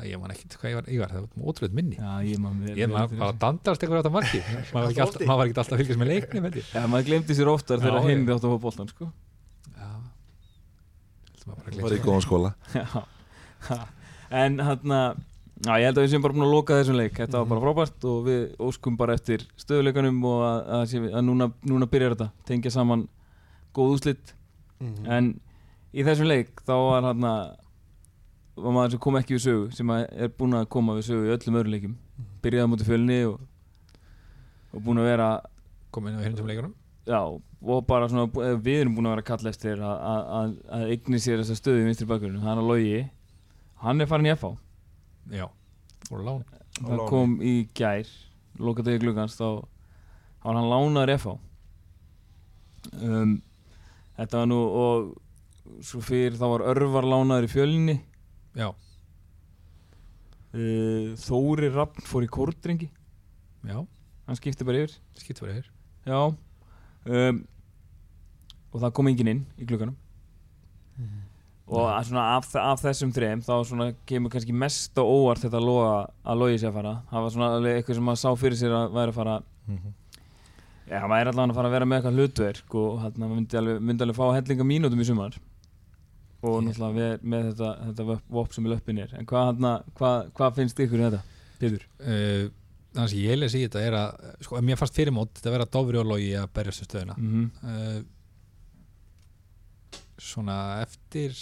[0.08, 1.98] Ég man ekki hvað ég var, ég var það var ótrúlega minni.
[2.00, 2.88] Já, ég man Ég
[3.20, 4.40] bara dandast eitthvað á þetta marki.
[4.72, 5.28] Maður var ekki alltaf-
[5.76, 6.70] að fylgjast með leikni ég.
[6.72, 8.32] Já, maður glemdi sér oftar þegar Já, hinn já.
[8.38, 9.10] átt að fá boltan sko.
[9.76, 9.90] Já.
[11.44, 12.54] Það var í góðan skóla.
[12.78, 12.86] Já,
[13.68, 13.76] Ha.
[14.38, 14.92] en hann
[15.66, 17.16] Já, ég held að við séum bara búin að loka þessum leik.
[17.18, 21.24] Þetta var bara frábært og við óskum bara eftir stöðuleikanum og að, að, sé, að
[21.26, 23.08] núna, núna byrjar þetta tengja saman
[23.74, 24.34] góð úslit
[24.78, 25.06] Mhm.
[25.10, 25.40] en
[25.90, 27.56] í þessum leik þá var hann var
[28.76, 31.32] maður sem kom ekki við sögu sem að er búin að koma við sögu í
[31.34, 31.96] öllum öðrum leikum.
[32.44, 33.40] Byrjaði á móti fjölni og,
[34.74, 35.28] og búin að vera
[35.90, 36.74] kom inn á sem leikunum.
[37.08, 40.22] Já, og bara svona eh, við erum búin að vera að kalla eftir að, að,
[40.38, 43.02] að, að eigni sér þessa stöðu í vinstri bakgrunum, hann er logi.
[43.82, 44.54] Hann er farin í FH
[45.32, 45.46] já,
[46.08, 46.44] fór að lán
[46.78, 47.08] það láni.
[47.10, 48.10] kom í gær
[48.58, 49.48] lokadegi gluggans þá
[50.38, 51.34] þá var hann lánaður FH
[53.02, 53.32] um,
[54.18, 55.08] þetta var nú og
[55.84, 57.96] svo fyrir þá var Örvar lánaður í fjölni.
[58.56, 58.70] Já,
[60.54, 62.88] uh, Þóri Rappn fór í kórdrengi.
[63.68, 63.78] Já,
[64.26, 64.96] hann skipti bara yfir.
[65.18, 65.68] Skipt fyrir hér
[66.08, 66.20] já.
[67.08, 67.42] Um,
[68.72, 69.96] og það kom enginn inn í glugganum
[71.68, 75.60] og að svona af, af þessum þreim þá svona kemur kannski mest á óvart þetta
[75.60, 75.90] loga
[76.24, 78.92] að logi sér að fara það var svona eitthvað sem maður sá fyrir sér að
[78.96, 79.34] væri að fara
[79.68, 79.92] Mhm.
[80.88, 83.80] já, hann væri allavega að fara að vera með eitthvað hlutverk og hann myndi alveg,
[83.84, 85.34] myndi alveg fá hellinga mínútum í sumar
[86.40, 89.82] og Ég- náttúrulega með, með þetta, þetta vop- sem er löppin er en hvað, hana,
[89.98, 91.20] hvað, hvað finnst ykkur þetta,
[91.60, 91.82] Pétur?
[92.00, 92.48] uh,
[92.94, 95.50] þannig að ég lesi í þetta er að sko, að mér fannst fyrir mót þetta
[95.52, 97.98] vera Dofri og Logi að berjast um stöðuna Mm -hmm.
[97.98, 98.02] uh,
[100.18, 101.34] svona eftir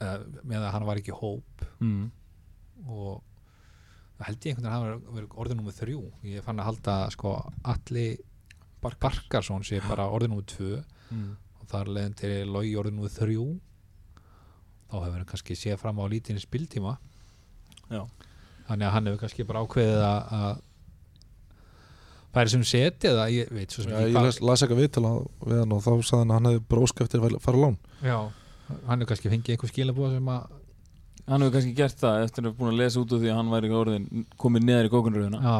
[0.00, 1.64] með að hann var ekki hóp.
[1.80, 2.10] Mm.
[2.90, 3.22] og
[4.18, 6.00] það held ég einhvern veginn að hann var orðið númer þrjú.
[6.30, 8.18] Ég fann að halda sko allir
[8.84, 10.82] Barkarsson sé bara orðið númer tvö.
[11.14, 11.32] Mm.
[11.60, 13.48] og þar leðin til Logi orðið númer þrjú.
[14.90, 16.98] Þá hefur hann kannski séð fram á lítinn spiltíma.
[17.90, 18.04] Já.
[18.68, 20.62] þannig að hann hefur kannski bara ákveðið að að
[22.34, 25.10] færi sem seti eða ég veit svo sem Já, ekki ég las, las eitthvað viðtala
[25.44, 27.76] við hann og þá sagði hann að hann hefði brósk eftir að fara lán.
[28.02, 28.16] Já,
[28.86, 30.46] hann hefur kannski fengið einhver skilabúa sem að
[31.28, 33.38] hann hefur kannski gert það eftir að hafa búin að lesa út úr því að
[33.40, 34.08] hann væri orðin
[34.40, 35.56] komið neðar í gókunröðuna já,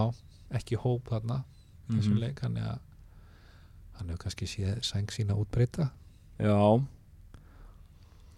[0.61, 1.43] ekki hóp þarna
[1.85, 1.99] Mhm.
[2.01, 2.79] þessum leik, hann er
[3.99, 5.91] hann hefur kannski séð sæng sína útbreyta
[6.41, 6.55] já,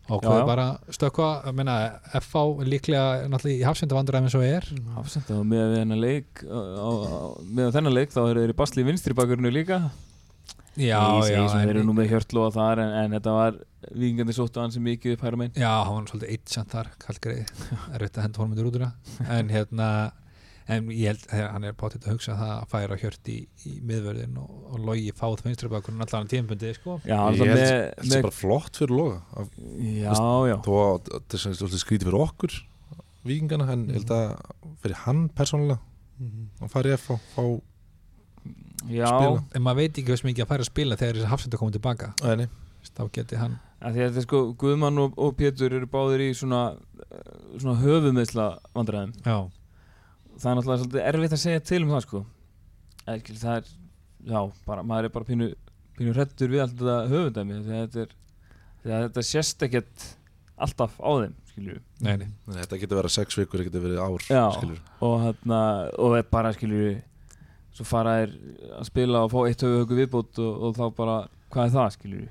[0.09, 0.47] og hvað já.
[0.47, 1.77] bara stökkva, ég meina
[2.21, 4.67] FH er líklega náttúrulega í hafsendavandræðum eins og er.
[4.95, 6.43] Hafsend og með hennar leik
[7.55, 9.81] með þennan leik þá eru þeir í basli í vinstri bakurinu líka
[10.77, 13.33] Já, ég segi já, svo þeir eru nú en, með hjörtlóa þar en, en þetta
[13.39, 13.57] var
[13.97, 15.57] vikingandi sóttu hann sem mikið upp hæra megin.
[15.63, 17.51] Já, hann var svolítið eitt samt þar, kallgreið
[17.97, 18.93] erfitt að henda honum undir útuna
[19.39, 19.89] en hérna
[20.67, 23.37] en ég held að hann er báttið að hugsa það að færa hjört í,
[23.71, 26.97] í miðvörðin og, og logi fáð vinstribakurinn allan tímpundið sko.
[27.07, 29.21] já, ég alltaf held þetta er bara flott fyrir loga.
[29.39, 30.11] Að- já,
[30.51, 32.57] já, þó að þetta er svolítið skrítið fyrir okkur
[33.27, 34.35] vikingana, en ég held að
[34.83, 35.79] fyrir hann persónulega
[36.67, 37.43] að fara í F og fá
[38.87, 39.45] spila.
[39.55, 42.13] en maður veit ekki hvers mikið að færa að spila þegar þessi hafsenda komið tilbaka.
[42.23, 42.49] Æni.
[42.87, 46.25] þá geti hann að því að þetta er sko Guðmann og, og Pétur eru báðir
[46.25, 46.61] í svona,
[47.05, 49.37] eh, svona höfumeðsla vandræðum já,
[50.37, 52.23] það er náttúrulega svolítið erfitt að segja til um það sko.
[53.07, 53.73] Eða, skil, það er
[54.33, 55.51] já, bara, maður er bara pínu,
[55.99, 58.15] pínu hrettur við allt þetta höfundæmi að þetta er
[58.87, 60.07] að þetta sést ekkert
[60.57, 61.35] alltaf á þeim
[62.05, 64.45] nei, þetta getur verið sex vikur, þetta getur verið ár Já.
[65.05, 65.61] og hérna
[66.01, 66.97] og er bara skilju
[67.77, 68.35] svo fara þær
[68.81, 71.17] að spila og fá eitt höfu högu viðbót og, og þá bara
[71.53, 72.27] hvað er það skilju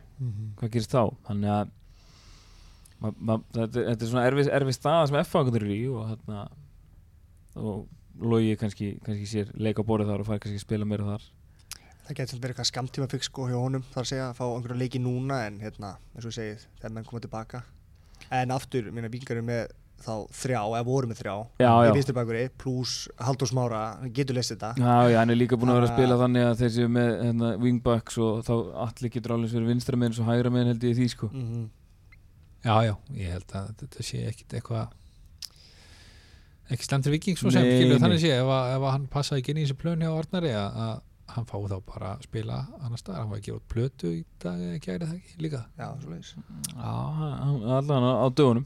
[0.60, 1.04] hvað gerist þá?
[1.28, 1.74] Þannig að
[3.02, 6.46] ma, ma, þetta, þetta er svona erfið, erfið staða sem F-fangundur eru í og hérna
[7.56, 7.86] og
[8.22, 11.26] logi kannski, kannski sér leika á borðið þar og fær kannski að spila meira þar.
[12.06, 13.84] Það getur verið eitthvað skamtíma fix sko hjá honum.
[13.94, 17.08] Þar að segja að fá einhverja leiki núna en hérna, eins og segið, þegar menn
[17.08, 17.62] koma tilbaka.
[18.36, 19.64] En aftur, minna vingar eru með
[20.04, 21.36] þá þrjá, eða voru með þrjá.
[21.64, 21.88] Já, já.
[21.88, 23.80] í vinstri bakveri, pluss Haldur Smára
[24.16, 24.74] getur lesið þetta.
[24.82, 27.10] Já, já, hann er líka búin að vera að spila þannig að þeir séu með
[27.24, 28.54] hérna, wingbacks og þá
[28.86, 31.32] allir getur alveg verið vinstra meginn og hægra meginn held ég í því sko.
[31.34, 31.66] Mm
[32.66, 34.94] já, já, ég held að þetta sé ekkit eitthvað
[36.74, 38.04] ekki slemtur viking svo sem, Nei, skilur nei.
[38.04, 40.54] þannig sé ef, að, ef að hann passaði ekki inn í þessi plön hjá Arnari
[40.58, 40.96] að, að
[41.36, 44.62] hann fái þá bara að spila annar staðar, hann var ekki út plötu í dag
[44.62, 45.62] eða ekki það ekki líka.
[45.78, 46.92] Já, svo leiðis Já,
[47.78, 48.66] allan á, á dögunum.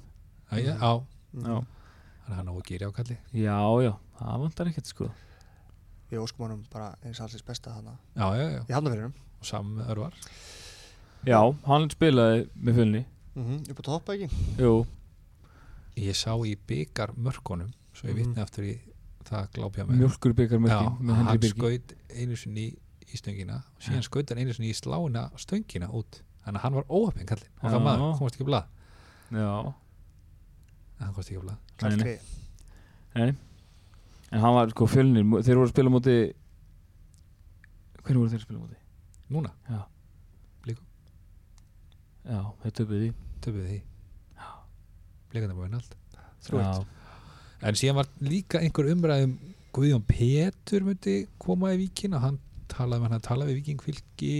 [0.49, 0.93] Já, já,
[1.33, 5.09] Já, hann er hann nógu gýri ákalli já, já, það vantar ekkert sko.
[6.09, 7.97] Við óskum honum bara eins alls besta þarna.
[8.15, 10.13] Já, já, já, í hafnafyrinum og saman með örvar.
[11.27, 13.05] Já, hann spilaði með fjölni.
[13.35, 13.69] Mm -hmm.
[13.71, 14.29] upp á toppa ekki?
[14.57, 14.85] Jú,
[15.99, 18.17] ég sá í byggar mörkunum svo ég Mhm.
[18.17, 18.79] vitni aftur í
[19.25, 22.77] það glápja með mjölkur byggar mörkin hann skaut einu sinni í,
[23.13, 26.21] í stöngina og síðan skaut hann einu sinni í sláina stöngina út.
[26.45, 28.65] Þannig að hann var óöfn kallinn og það maður komast ekki á blað.
[29.31, 29.73] Já,
[30.99, 31.57] hann komast ekki.
[31.79, 32.33] Kallgrið.
[33.15, 33.29] nei
[34.31, 36.17] En hann var sko fjölnir, þeir voru að spila á móti
[38.03, 38.77] Hvernig voru þeir að spila á móti?
[39.29, 39.79] núna, Já.
[40.65, 40.85] Blikum.
[42.25, 43.09] Já, þeir töpuðu því.
[43.39, 43.79] Töfum við því
[45.29, 45.95] blikandi búinn allt
[46.49, 46.69] Já,
[47.67, 49.35] en síðan var líka einhver umræðum
[49.75, 52.39] Guðjón Petur myndi koma í Víkin og hann
[52.71, 54.31] talaði með hann að tala við Víking fylki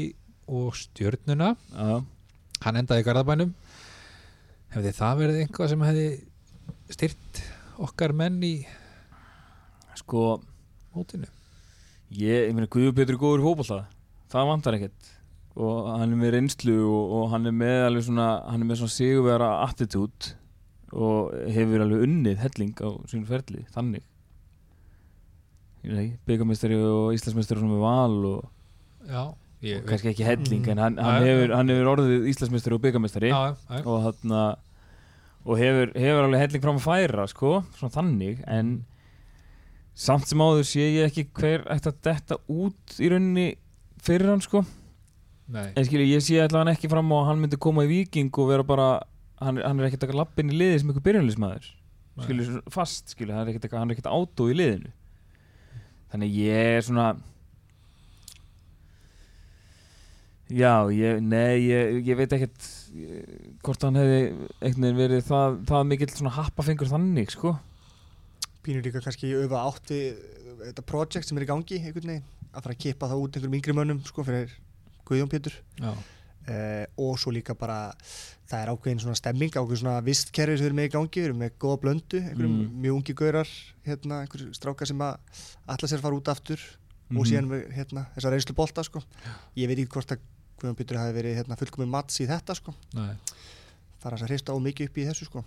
[0.50, 1.52] og stjörnuna.
[1.70, 2.00] Já,
[2.66, 3.52] hann endaði í Garðabænum.
[4.74, 6.08] Hefði það verið einhvað sem hefði
[6.94, 7.42] styrt
[7.80, 8.54] okkar menn í
[10.00, 10.40] sko
[10.96, 11.28] mótinu?
[12.10, 13.80] Ég, ég meina Guður Pétur er góður fótbolta.
[14.34, 15.10] Það vantar ekkert.
[15.60, 18.80] Og hann er með reynslu og, og hann er með alveg svona hann er með
[18.82, 20.32] svona sigurvera attitút
[20.90, 24.06] og hefur alveg unnið helling á sínum ferli, þannig.
[26.28, 28.48] Byggamestari og Íslandsmestari svona með val og,
[29.10, 29.22] Já,
[29.64, 30.72] ég, og kannski ekki helling Mm.
[30.74, 33.32] en hann, hann, hefur, hann hefur orðið Íslandsmestari og byggamestari
[33.86, 34.34] og hann
[35.46, 38.74] og hefur, hefur alveg helling fram að færa sko, svona þannig en
[40.00, 43.48] samt sem áður sé ég ekki hver ætti að detta út í rauninni
[44.04, 44.64] fyrir hann sko.
[45.50, 45.72] Nei.
[45.74, 48.52] En skilju, ég sé allavega ekki fram á að hann myndi koma í viking og
[48.52, 48.90] vera bara
[49.42, 50.92] hann, hann er ekkert að lappin í liði sem
[52.20, 52.28] Nei.
[52.28, 54.94] skilju, svona fast skilju, hann er ekkert er átó í liðinu.
[56.14, 57.10] Þannig ég er svona
[60.50, 62.70] já, ég, nei ég, ég veit ekkert
[63.64, 64.20] hvort hann hefði
[64.62, 67.56] einhvern veginn verið það, það mikill svona happafengur þannig sko
[68.66, 70.18] Pínur líka kannski öfa átt við
[70.66, 73.58] þetta projekt sem er í gangi einhvern veginn að fara að kippa það út einhverjum
[73.60, 74.56] yngri mönnum sko fyrir
[75.08, 77.78] Guðjón Pétur uh, og svo líka bara
[78.50, 81.28] það er ákveðin svona stemming, ákveðin svona vistkerfi sem við erum með í gangi, við
[81.30, 82.82] erum með góða blöndu einhverjum Mm.
[82.84, 83.50] mjög ungi gaurar
[83.86, 85.18] hérna, einhverjum strákar sem að
[85.70, 86.60] alla sér fara út aftur
[87.10, 87.30] og Mhm.
[87.30, 89.02] síðan hérna, þessa reynslu bolta sko.
[89.56, 90.20] ég veit ekki hvort að
[90.60, 92.76] Guðjón Pétur hafi verið hérna, fullkomið mats í þetta sko.
[92.98, 93.16] nei
[94.00, 95.44] fara að hrista á mikið upp í þessu sko.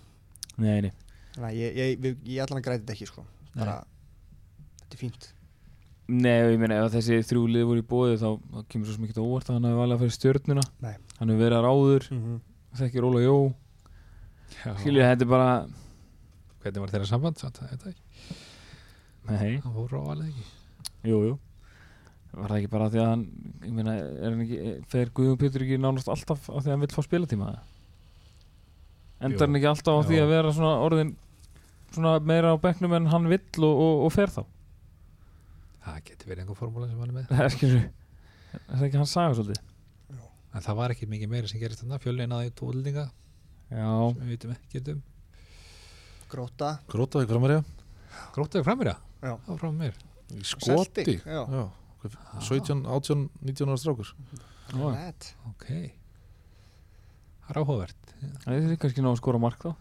[0.60, 0.92] nei, nei
[1.32, 3.24] þannig að ég, ég, ég, ég allan græti þetta ekki sko.
[3.56, 3.78] bara,
[4.82, 5.30] þetta er fínt
[6.12, 9.04] Nei, ég meina ef þessi þrjú lið voru í bóði þá, þá kemur svo sem
[9.06, 10.96] ekki óvart að hann hefur valið að fara í stjörnuna Nei.
[11.20, 12.40] hann hefur verið að ráður, mm -hmm.
[12.80, 13.36] þekkir Óla Jó
[14.52, 14.74] Já.
[14.82, 15.52] skilju, þetta er bara
[16.62, 17.38] Hvernig var þeirra samband?
[17.38, 17.58] samt?
[17.58, 18.02] Það veit ég ekki.
[19.30, 20.44] nei, fór á valið ekki
[21.08, 21.38] jú, jú
[22.32, 23.24] var það ekki bara því að hann
[23.62, 26.84] ég meina, er hann ekki, fer Guðjón Pétur ekki nánast alltaf af því að hann
[26.86, 27.50] vill fá spilatíma?
[27.52, 29.28] Jú.
[29.28, 30.22] endar hann ekki alltaf á því Já.
[30.24, 31.12] að vera svona orðin
[31.92, 34.42] svona meira á bekknum en hann vill og, og, og fer þá?
[35.82, 37.28] Það getur verið einhver formúla sem hann er með.
[37.32, 39.60] Það er er ekki hans saga svolítið?
[40.52, 41.98] En það var ekki mikið meira sem gerist þarna.
[42.02, 43.06] Fjölni náði tóldinga
[43.72, 45.00] já, sem við vitum ekki um.
[46.32, 47.62] Gróta Grótaði framarja
[48.32, 48.96] Grótaði framir já.
[49.22, 49.32] Já.
[50.48, 51.18] Skoti?
[51.24, 51.62] já.
[52.10, 52.40] Já.
[52.48, 54.12] 17, 18, 19 ára strákur?
[54.72, 55.12] Já.
[55.52, 55.66] Ok.
[57.42, 58.14] Það er áhugavert.
[58.44, 59.72] Það er kannski ná að skora mark þá.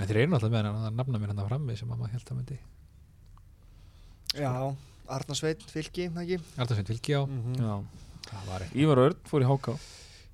[0.00, 2.38] En þeir eru náttúrulega með hann að nafna mér hann frammi sem mamma held að
[2.38, 2.58] myndi.
[4.32, 4.52] Já,
[5.12, 6.38] Arnarsveit, Fylki ekki?
[6.56, 7.74] Arnarsveit Vilki mm já.
[8.30, 9.74] Það var ekki Ívar Örn fór í háká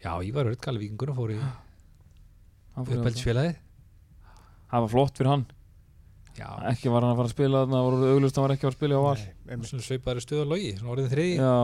[0.05, 1.39] Já, Ívar Örtgali Víkingur og fór í
[2.79, 3.57] uppeldsfélagi
[4.69, 5.47] það var flott fyrir hann.
[5.49, 5.58] Já,
[6.73, 8.69] ekki var hann að fara að spila þarna voru auglust að hann var ekki að
[8.69, 9.67] fara að spila á val.
[9.69, 11.07] Svona sveipaður stuð á logi Svona
[11.39, 11.55] já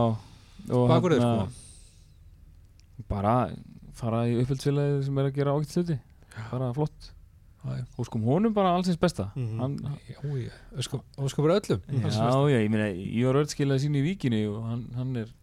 [0.75, 3.33] og Bakurður þarna sko bara
[3.95, 5.97] fara í uppfyldsfélagi sem er að gera ágætt hluti.
[6.51, 7.09] Bara flott.
[7.97, 9.29] Og sko honum bara allsins besta.
[9.35, 11.81] Hann, Já, já, öskum, öskum fyrir öllum.
[12.13, 15.33] Já, já, ég meina Ívar Örn skilaði sín í víkinni og hann, hann er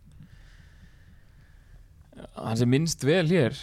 [2.36, 3.58] hann sem minnst vel hér.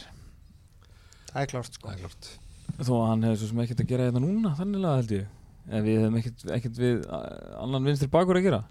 [1.31, 1.87] Það er klárt sko.
[1.87, 2.31] Það er klart
[2.79, 5.38] þó að hann hefði svo sem ekkert að gera þetta núna þannig að held ég
[5.69, 8.61] en við hefum ekkert, ekkert við uh, annan vinstri bakur að gera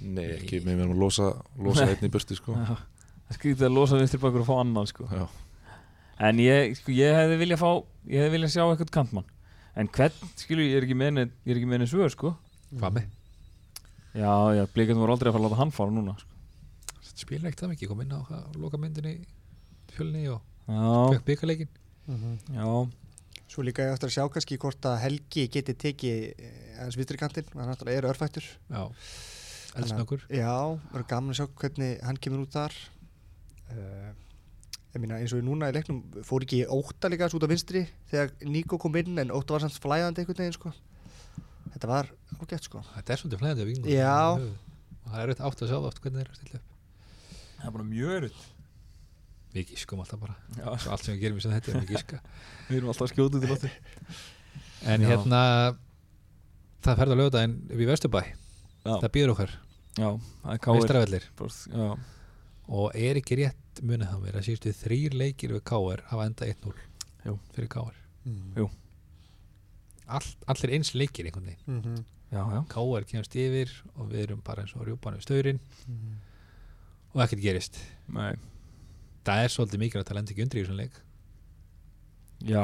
[0.00, 1.94] Nei, ekki með mér að losa, losa Nei.
[1.96, 2.54] einn í burti sko.
[2.54, 5.08] Það skrítið að losa vinstri bakur og fá annan sko.
[5.10, 5.24] Já.
[6.28, 7.70] en ég, sko, ég hefði viljað fá
[8.06, 9.26] ég hefði viljað sjá eitthvað kantmann
[9.78, 12.32] en hvern, skilju, ég er ekki með neinn- ég er ekki með neinn svör, sko
[12.78, 13.10] Hvað með?
[14.18, 16.34] já, já, blíkandi voru aldrei að fara að láta hann fara núna sko.
[17.18, 19.12] Spila ekkert það mikið Kom inn á hvað, loka myndinni
[19.94, 21.70] Fjölni og já, fekk byggaleikin
[22.54, 22.66] já,
[23.48, 27.20] svo líka ég eftir að sjá kannski hvort að Helgi geti tekið eh, aðeins vitri
[27.20, 28.46] kantinn hann náttúrulega er örfættur.
[28.68, 28.82] Já.
[29.78, 30.54] Eldsnökkur já,
[30.92, 32.74] verður gaman að sjá hvernig hann kemur út þar.
[33.68, 34.10] Uh,
[34.94, 38.32] ég meina eins og núna í leiknum fór ekki óta líka út á vinstri þegar
[38.48, 40.72] Níko kom inn en óta var samt flæðandi einhvern veginn sko.
[41.74, 42.82] Þetta var ágætt sko.
[42.94, 44.20] Þetta er svolítið flæðandi á vingur Já.
[44.38, 46.72] Og það er auðvitað átt að sjá það oft hvernig þeir eru að stilla upp.
[47.58, 48.46] Það er bara mjög örutt
[49.54, 51.92] Við gískum alltaf bara já, Svo allt sem við gerum í sem þetta er við
[51.94, 52.20] gíska
[52.68, 53.70] við erum alltaf skjótið til áttur
[54.92, 55.08] En Já.
[55.08, 55.40] hérna
[56.84, 59.54] Það ferð á lögudaginn upp í Vesturbæ já, Það býður okkar
[61.08, 61.24] er
[61.72, 61.88] já,
[62.68, 66.02] Og er ekki rétt munið það mér að síðustu þrýr leikir við K.R.
[66.10, 66.72] hafa enda 1-0
[67.24, 67.34] Jú.
[67.56, 67.96] fyrir K.R.
[68.28, 68.52] mm.
[68.58, 68.68] Jú.
[70.08, 72.04] All, Allir eins leikir einhvern veginn Mm -hmm.
[72.32, 73.04] já, já, K.R.
[73.04, 76.14] kemst yfir og við erum bara eins og rjúpan við staurinn Mhm.
[77.14, 77.78] og ekkert gerist
[78.08, 78.34] nei
[79.28, 80.94] Það er svolítið mikilvægt að lenda ekki undir í þessum leik.
[82.48, 82.62] Já,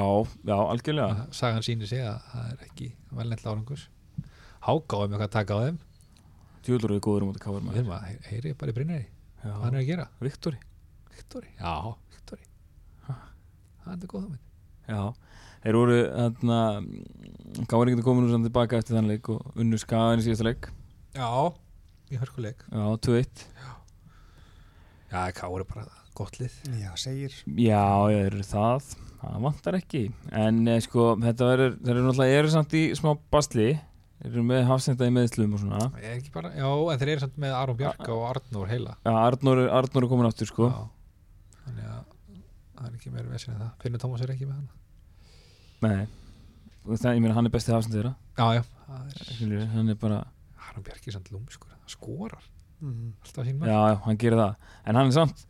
[0.48, 1.26] já, algjörlega.
[1.34, 2.86] Sagan sýnir sig að það er ekki
[3.18, 3.88] velnætt árangus
[4.64, 5.80] Háká er með hvað að taka á þeim.
[6.64, 9.06] Djúlur við góður um þetta káir Við maður að heyri bara í Brynari
[9.42, 10.06] Hvað hann er að gera?
[10.24, 10.60] Viktori
[11.12, 11.74] Viktori Já,
[12.14, 12.46] Viktori
[13.84, 14.38] Það er góð það
[14.94, 15.02] Já,
[15.64, 16.60] þeir voru þarna
[17.68, 20.70] Gáður ekki komin úr samt tilbaka eftir þann leik og unnu skagan í síðasta leik.
[21.14, 21.28] Já,
[22.10, 22.64] í hörkuleik.
[22.72, 23.44] Já, 2-1
[25.12, 26.54] Já, Káur er bara gott lið.
[26.80, 27.34] Já, segir.
[27.58, 28.92] Já, ég eru það.
[29.24, 30.02] Það vantar ekki.
[30.36, 33.68] En eh, sko, þetta verður Þeir eru náttúrulega eru samt í smá basli.
[34.20, 35.80] Þeir eru með hafsenda í meðslum og svona.
[36.00, 38.96] Ég er ekki bara, Já, en þeir eru samt með Aron Bjarka og Arnór heila.
[39.04, 40.68] Já, Arnór, er- Arnór er komin aftur sko.
[40.70, 40.84] Já.
[41.64, 42.02] Þannig að
[42.78, 43.72] það er ekki meira vesin en það.
[43.82, 44.68] Finnur Tómas er ekki með hann
[45.84, 46.06] Nei.
[46.84, 48.14] Og það, ég meina, hann er besti hafsenda þeirra.
[48.38, 50.20] Já, já, það er Hann er bara
[50.68, 51.72] Aron Bjarki er samt lúmskur.
[51.72, 52.44] Hann skorar.
[52.84, 53.12] Mm.
[53.24, 54.56] alltaf sín Já, já, hann gerir það.
[54.84, 55.44] En hann er samt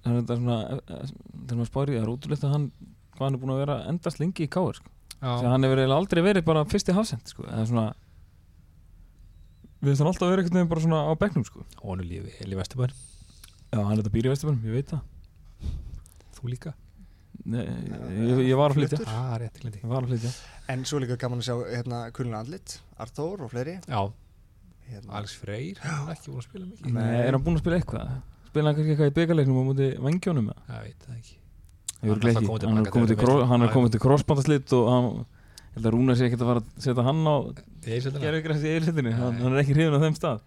[0.00, 1.10] Það er þetta svona eh, eh,
[1.44, 2.66] Þegar maður spáir í það er útrúlega að hann
[3.14, 4.92] Hvað hann er búin að vera endast lengi í káir sko.
[5.20, 7.44] Þegar Já, hann hefur aldrei verið bara fyrsti hafsend sko.
[7.44, 7.86] Það er svona
[9.80, 11.64] Við hann alltaf að vera veginn bara svona á bekknum sko.
[11.84, 12.94] Ónu lífi, Eli Vesturbær
[13.70, 15.02] Já, hann er þetta býr í Vesturbænum, ég veit það.
[16.36, 16.72] Þú líka?
[17.50, 18.98] Nei, ég, ég var að flytja.
[19.08, 20.32] Ah, Ég var að flytja.
[20.72, 23.78] En svo líka gaman að sjá hérna kulina andlit Arþór og fleiri.
[23.86, 24.00] Já,
[24.90, 25.14] hérna.
[25.20, 26.92] Alex Freyr Hann er ekki búin að spila mikið.
[26.96, 28.12] Nei, er hann búinn að spila eitthvað?
[28.50, 30.48] Spila hann kannski eitthvað í byggarleiknum á móti vangjónum?
[30.50, 30.62] eða?
[30.66, 31.36] Já, ég veit það ekki
[32.00, 32.08] Ég
[32.64, 36.16] Hann er komið til hann er komið til, krossbandaslitt og hann ég held að Rúna
[36.16, 37.36] sé ekkert að fara að setja hann á
[37.86, 40.40] er gerðugræs í eilhildinni, hann, er ekki hrifin á þeim stað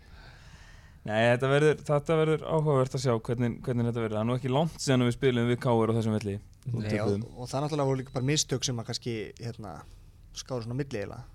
[1.04, 4.36] Nei, þetta verður, þetta verður áhugavert að sjá hvernig, hvernig þetta verður Það er nú
[4.40, 6.36] ekki langt síðan við spilum við Káur á þessum velli
[6.72, 9.74] og Nei, og, og það náttúrulega voru líka bara mistök sem að kannski hérna,
[10.40, 11.26] skáru svona milli eiginlega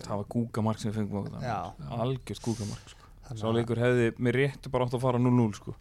[0.00, 1.58] Það var gúgamark sem við fengum okkur Já.
[2.00, 3.08] Algjörst gúgamark sko.
[3.26, 5.74] Þannig Sá að- leikur hefði með réttu bara átt að fara 0-0 sko.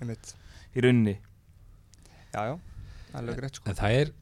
[0.00, 0.34] Einmitt.
[0.74, 1.14] Í runni
[2.34, 2.54] Já, já,
[3.12, 3.68] það er rétt sko.
[3.70, 4.12] En það er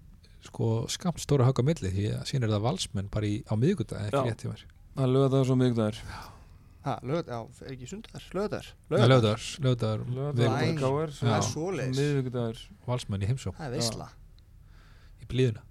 [0.44, 4.02] sko skamt stóra á milli því að síðan er það valsmenn bara í, á miðgudag
[4.02, 4.08] Já.
[4.10, 4.64] ekki rétt hjá mér.
[4.98, 5.56] Það lögða það svo
[7.62, 8.24] er ekki sundar,
[11.30, 11.48] er Já.
[11.48, 12.00] svoleiðis.
[12.02, 14.08] Miðugdagur valsmenn í heimsók Það er veisla.
[15.22, 15.62] Í blíðuna.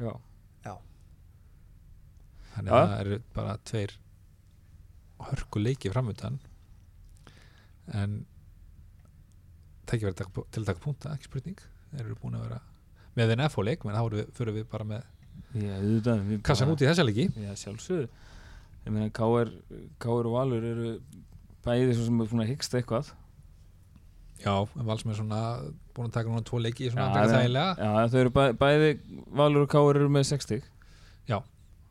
[0.00, 0.14] Já.
[2.56, 2.78] Þannig Já.
[2.80, 3.92] að það eru bara tveir
[5.26, 6.38] hörku leiki framöndan
[7.96, 8.16] en
[9.86, 11.60] það ekki verið taka, til að taka punta, ekki spurning.
[11.92, 12.60] Þeir eru búin að vera
[13.16, 15.04] með þenn FH leik menn þá erum við, við bara með
[15.56, 17.28] Já, auðvitað við kassan út í þessa leiki.
[17.40, 18.08] Já, sjálfsögðu.
[18.86, 20.90] Ég meina Káur og Valur eru
[21.66, 23.08] bæði svo sem er svona hyggst eitthvað.
[24.44, 25.40] Já, en valsmenn er svona
[25.96, 27.70] búin að taka núna tvo leiki svona Já, en- þægilega.
[27.80, 28.90] Já, þau eru bæ, bæði
[29.40, 30.62] Valur og Káur eru með 60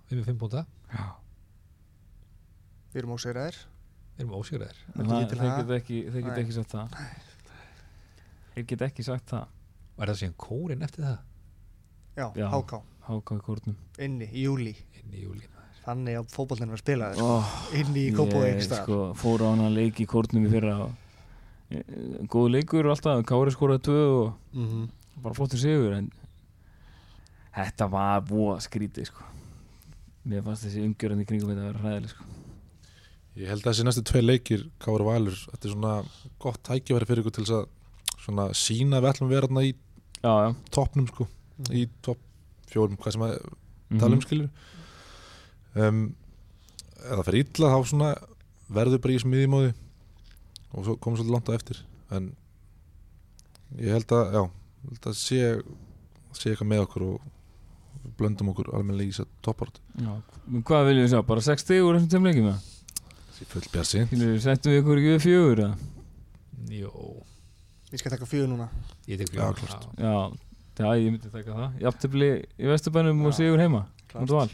[0.06, 0.62] við með fimm punta,
[0.94, 1.06] Já.
[2.94, 3.58] Við erum ósegraðir
[4.16, 5.56] við erum ósýraðir Það- Þeir það?
[5.58, 6.46] geta ekki, þeir geta Nei.
[8.56, 9.46] Ekki Þeir geta ekki sagt það
[10.04, 11.18] er það síðan kórin eftir það
[12.16, 12.48] Já, Já.
[12.54, 15.52] háká, Háká í kórnum inni, í júli inn í júlín
[15.86, 18.86] Þannig að fótbollin var að spila þér oh, Inni í Ég einhvers staðar.
[18.88, 20.96] sko, fór á hana leik í kórnum í fyrra og,
[21.70, 21.82] e,
[22.32, 24.88] Góð leikur alltaf Kári skoraði tvö og Mhm.
[25.22, 26.10] bara flottur sigur en
[27.56, 29.24] þetta var búa skrítið sko.
[30.28, 32.24] mér fannst þessi umgjörðan í kringum þetta að vera hræðileg sko.
[33.38, 35.94] Ég held að þessi næstu tvei leikir Káur Valur, þetta er svona
[36.40, 37.68] gott tækifæri fyrir ykkur til þess að
[38.24, 40.50] svona sína við ætlum að vera þarna í já, já.
[40.72, 41.28] toppnum sko,
[41.72, 42.20] í topp
[42.72, 43.36] fjórum, hvað sem að
[43.86, 44.00] Mhm.
[44.02, 44.50] tala um skilur
[45.76, 46.16] um,
[47.06, 48.08] eða fyrir illa þá svona
[48.74, 49.74] verður bara í þessum miðjumóði
[50.74, 51.82] og svo komum svolítið langt á eftir.
[52.12, 52.32] En
[53.78, 54.42] ég held að já,
[54.90, 55.40] held að sé
[56.36, 57.22] sé eitthvað með okkur og
[58.18, 59.78] blöndum okkur almennilega í þess að.
[60.48, 62.10] Men hvað viljum við sjá, bara 60 úr þessum
[63.72, 65.78] bjarsi Skilur, settum við ykkur ekki við fjögur eða?
[66.76, 66.92] Jó,
[67.96, 68.68] Ég skal taka fjögur núna.
[69.08, 69.54] Ég tek Já, fjóra.
[69.56, 69.88] klárt.
[69.96, 70.14] já,
[70.84, 71.76] já, ég myndi taka það.
[71.86, 72.30] Jafntefli
[72.60, 73.38] í Vesturbænum og Já.
[73.40, 73.86] sigur heima.
[74.12, 74.26] Klárt.
[74.26, 74.50] Mútu val.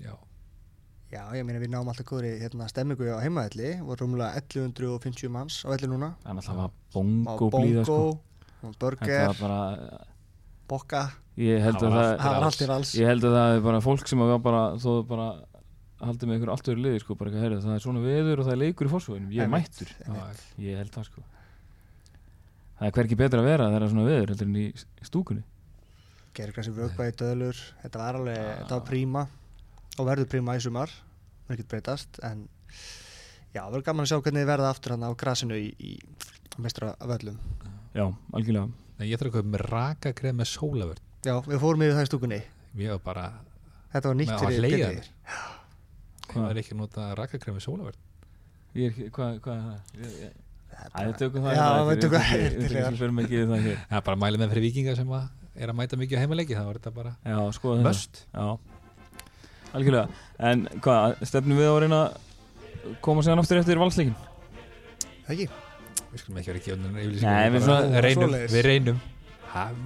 [0.00, 0.14] Já,
[1.12, 5.60] Já, ég meina við náum alltaf góðri hérna, stemmingu á heimaðalli og rúmlega 1150 manns
[5.64, 6.14] á velli núna.
[6.24, 7.98] Það er náttúrulega Á bongo blíða sko.
[8.64, 9.60] þetta burger, var bara
[10.68, 11.02] bokka.
[11.38, 12.94] Ég held Það að var það það var allt í alls.
[12.96, 15.28] ég held að það er bara fólk sem var bara þó bara
[16.00, 18.44] haldið með ykkur allt öðru liði sko, bara eitthvað, heyrðu, það er svona veður og
[18.48, 19.92] það er leikur í fórsvöginum ég er mættur.
[20.58, 21.22] Ég held það sko
[22.76, 24.64] Það er hverki betra að vera þegar það er svona veður heldur en í
[25.06, 25.44] stúkunni.
[26.36, 29.22] Gergrassi vökvaði döðlur Þetta var alveg, þetta var príma
[29.96, 30.92] og verður príma í sumar.
[31.48, 32.42] Ekkert breytast en
[33.54, 36.92] já, verður gaman að sjá hvernig þið verða aftur hann á grasinu í, í mestra
[37.00, 37.38] völlum
[37.96, 38.04] Já,
[38.36, 38.68] algjörlega.
[38.98, 42.10] Nei, ég þarf að kaupa með rakakrem með sólavörn Já, við fórum yfir það í
[42.10, 42.40] stúkunni.
[42.76, 43.26] Ég var bara,
[43.94, 45.08] Þetta var nýtt fyrir
[46.26, 46.42] Hvað?
[46.42, 48.02] Það er ekki að nota rakakrem með sólavörn
[48.76, 50.42] hvað, hvað er það?
[50.76, 52.30] Það er tökum það Já, hérna við eftir, tökum við
[53.50, 56.16] það það Það er bara mælið með fyrir vikinga sem að er að mæta mikið
[56.16, 57.88] á heimaleiki þá er þetta bara Já, skoða þetta.
[57.88, 58.46] möst Já,
[59.76, 60.06] algjörlega.
[60.50, 64.16] En hvað, stefnum við á að reyna að koma sér aftur eftir valsleikin?
[65.26, 65.46] Það ekki?
[66.12, 69.00] Við skulum ekki vera ekki önnum Nei, við reynum,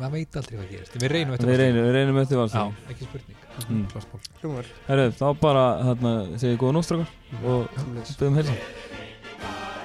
[0.01, 0.95] maður veit aldrei hvað gerist.
[1.01, 1.65] Við reynum eftir Við valsleik.
[1.65, 2.75] reynum, við reynum eftir Já, valsleikin.
[2.91, 3.39] ekki spurning.
[3.71, 3.85] Mm.
[4.41, 4.71] Hljómar.
[4.89, 5.65] Herru, þá bara,
[6.43, 7.11] segið góða nótt strákar
[7.45, 8.55] og byggðum helsa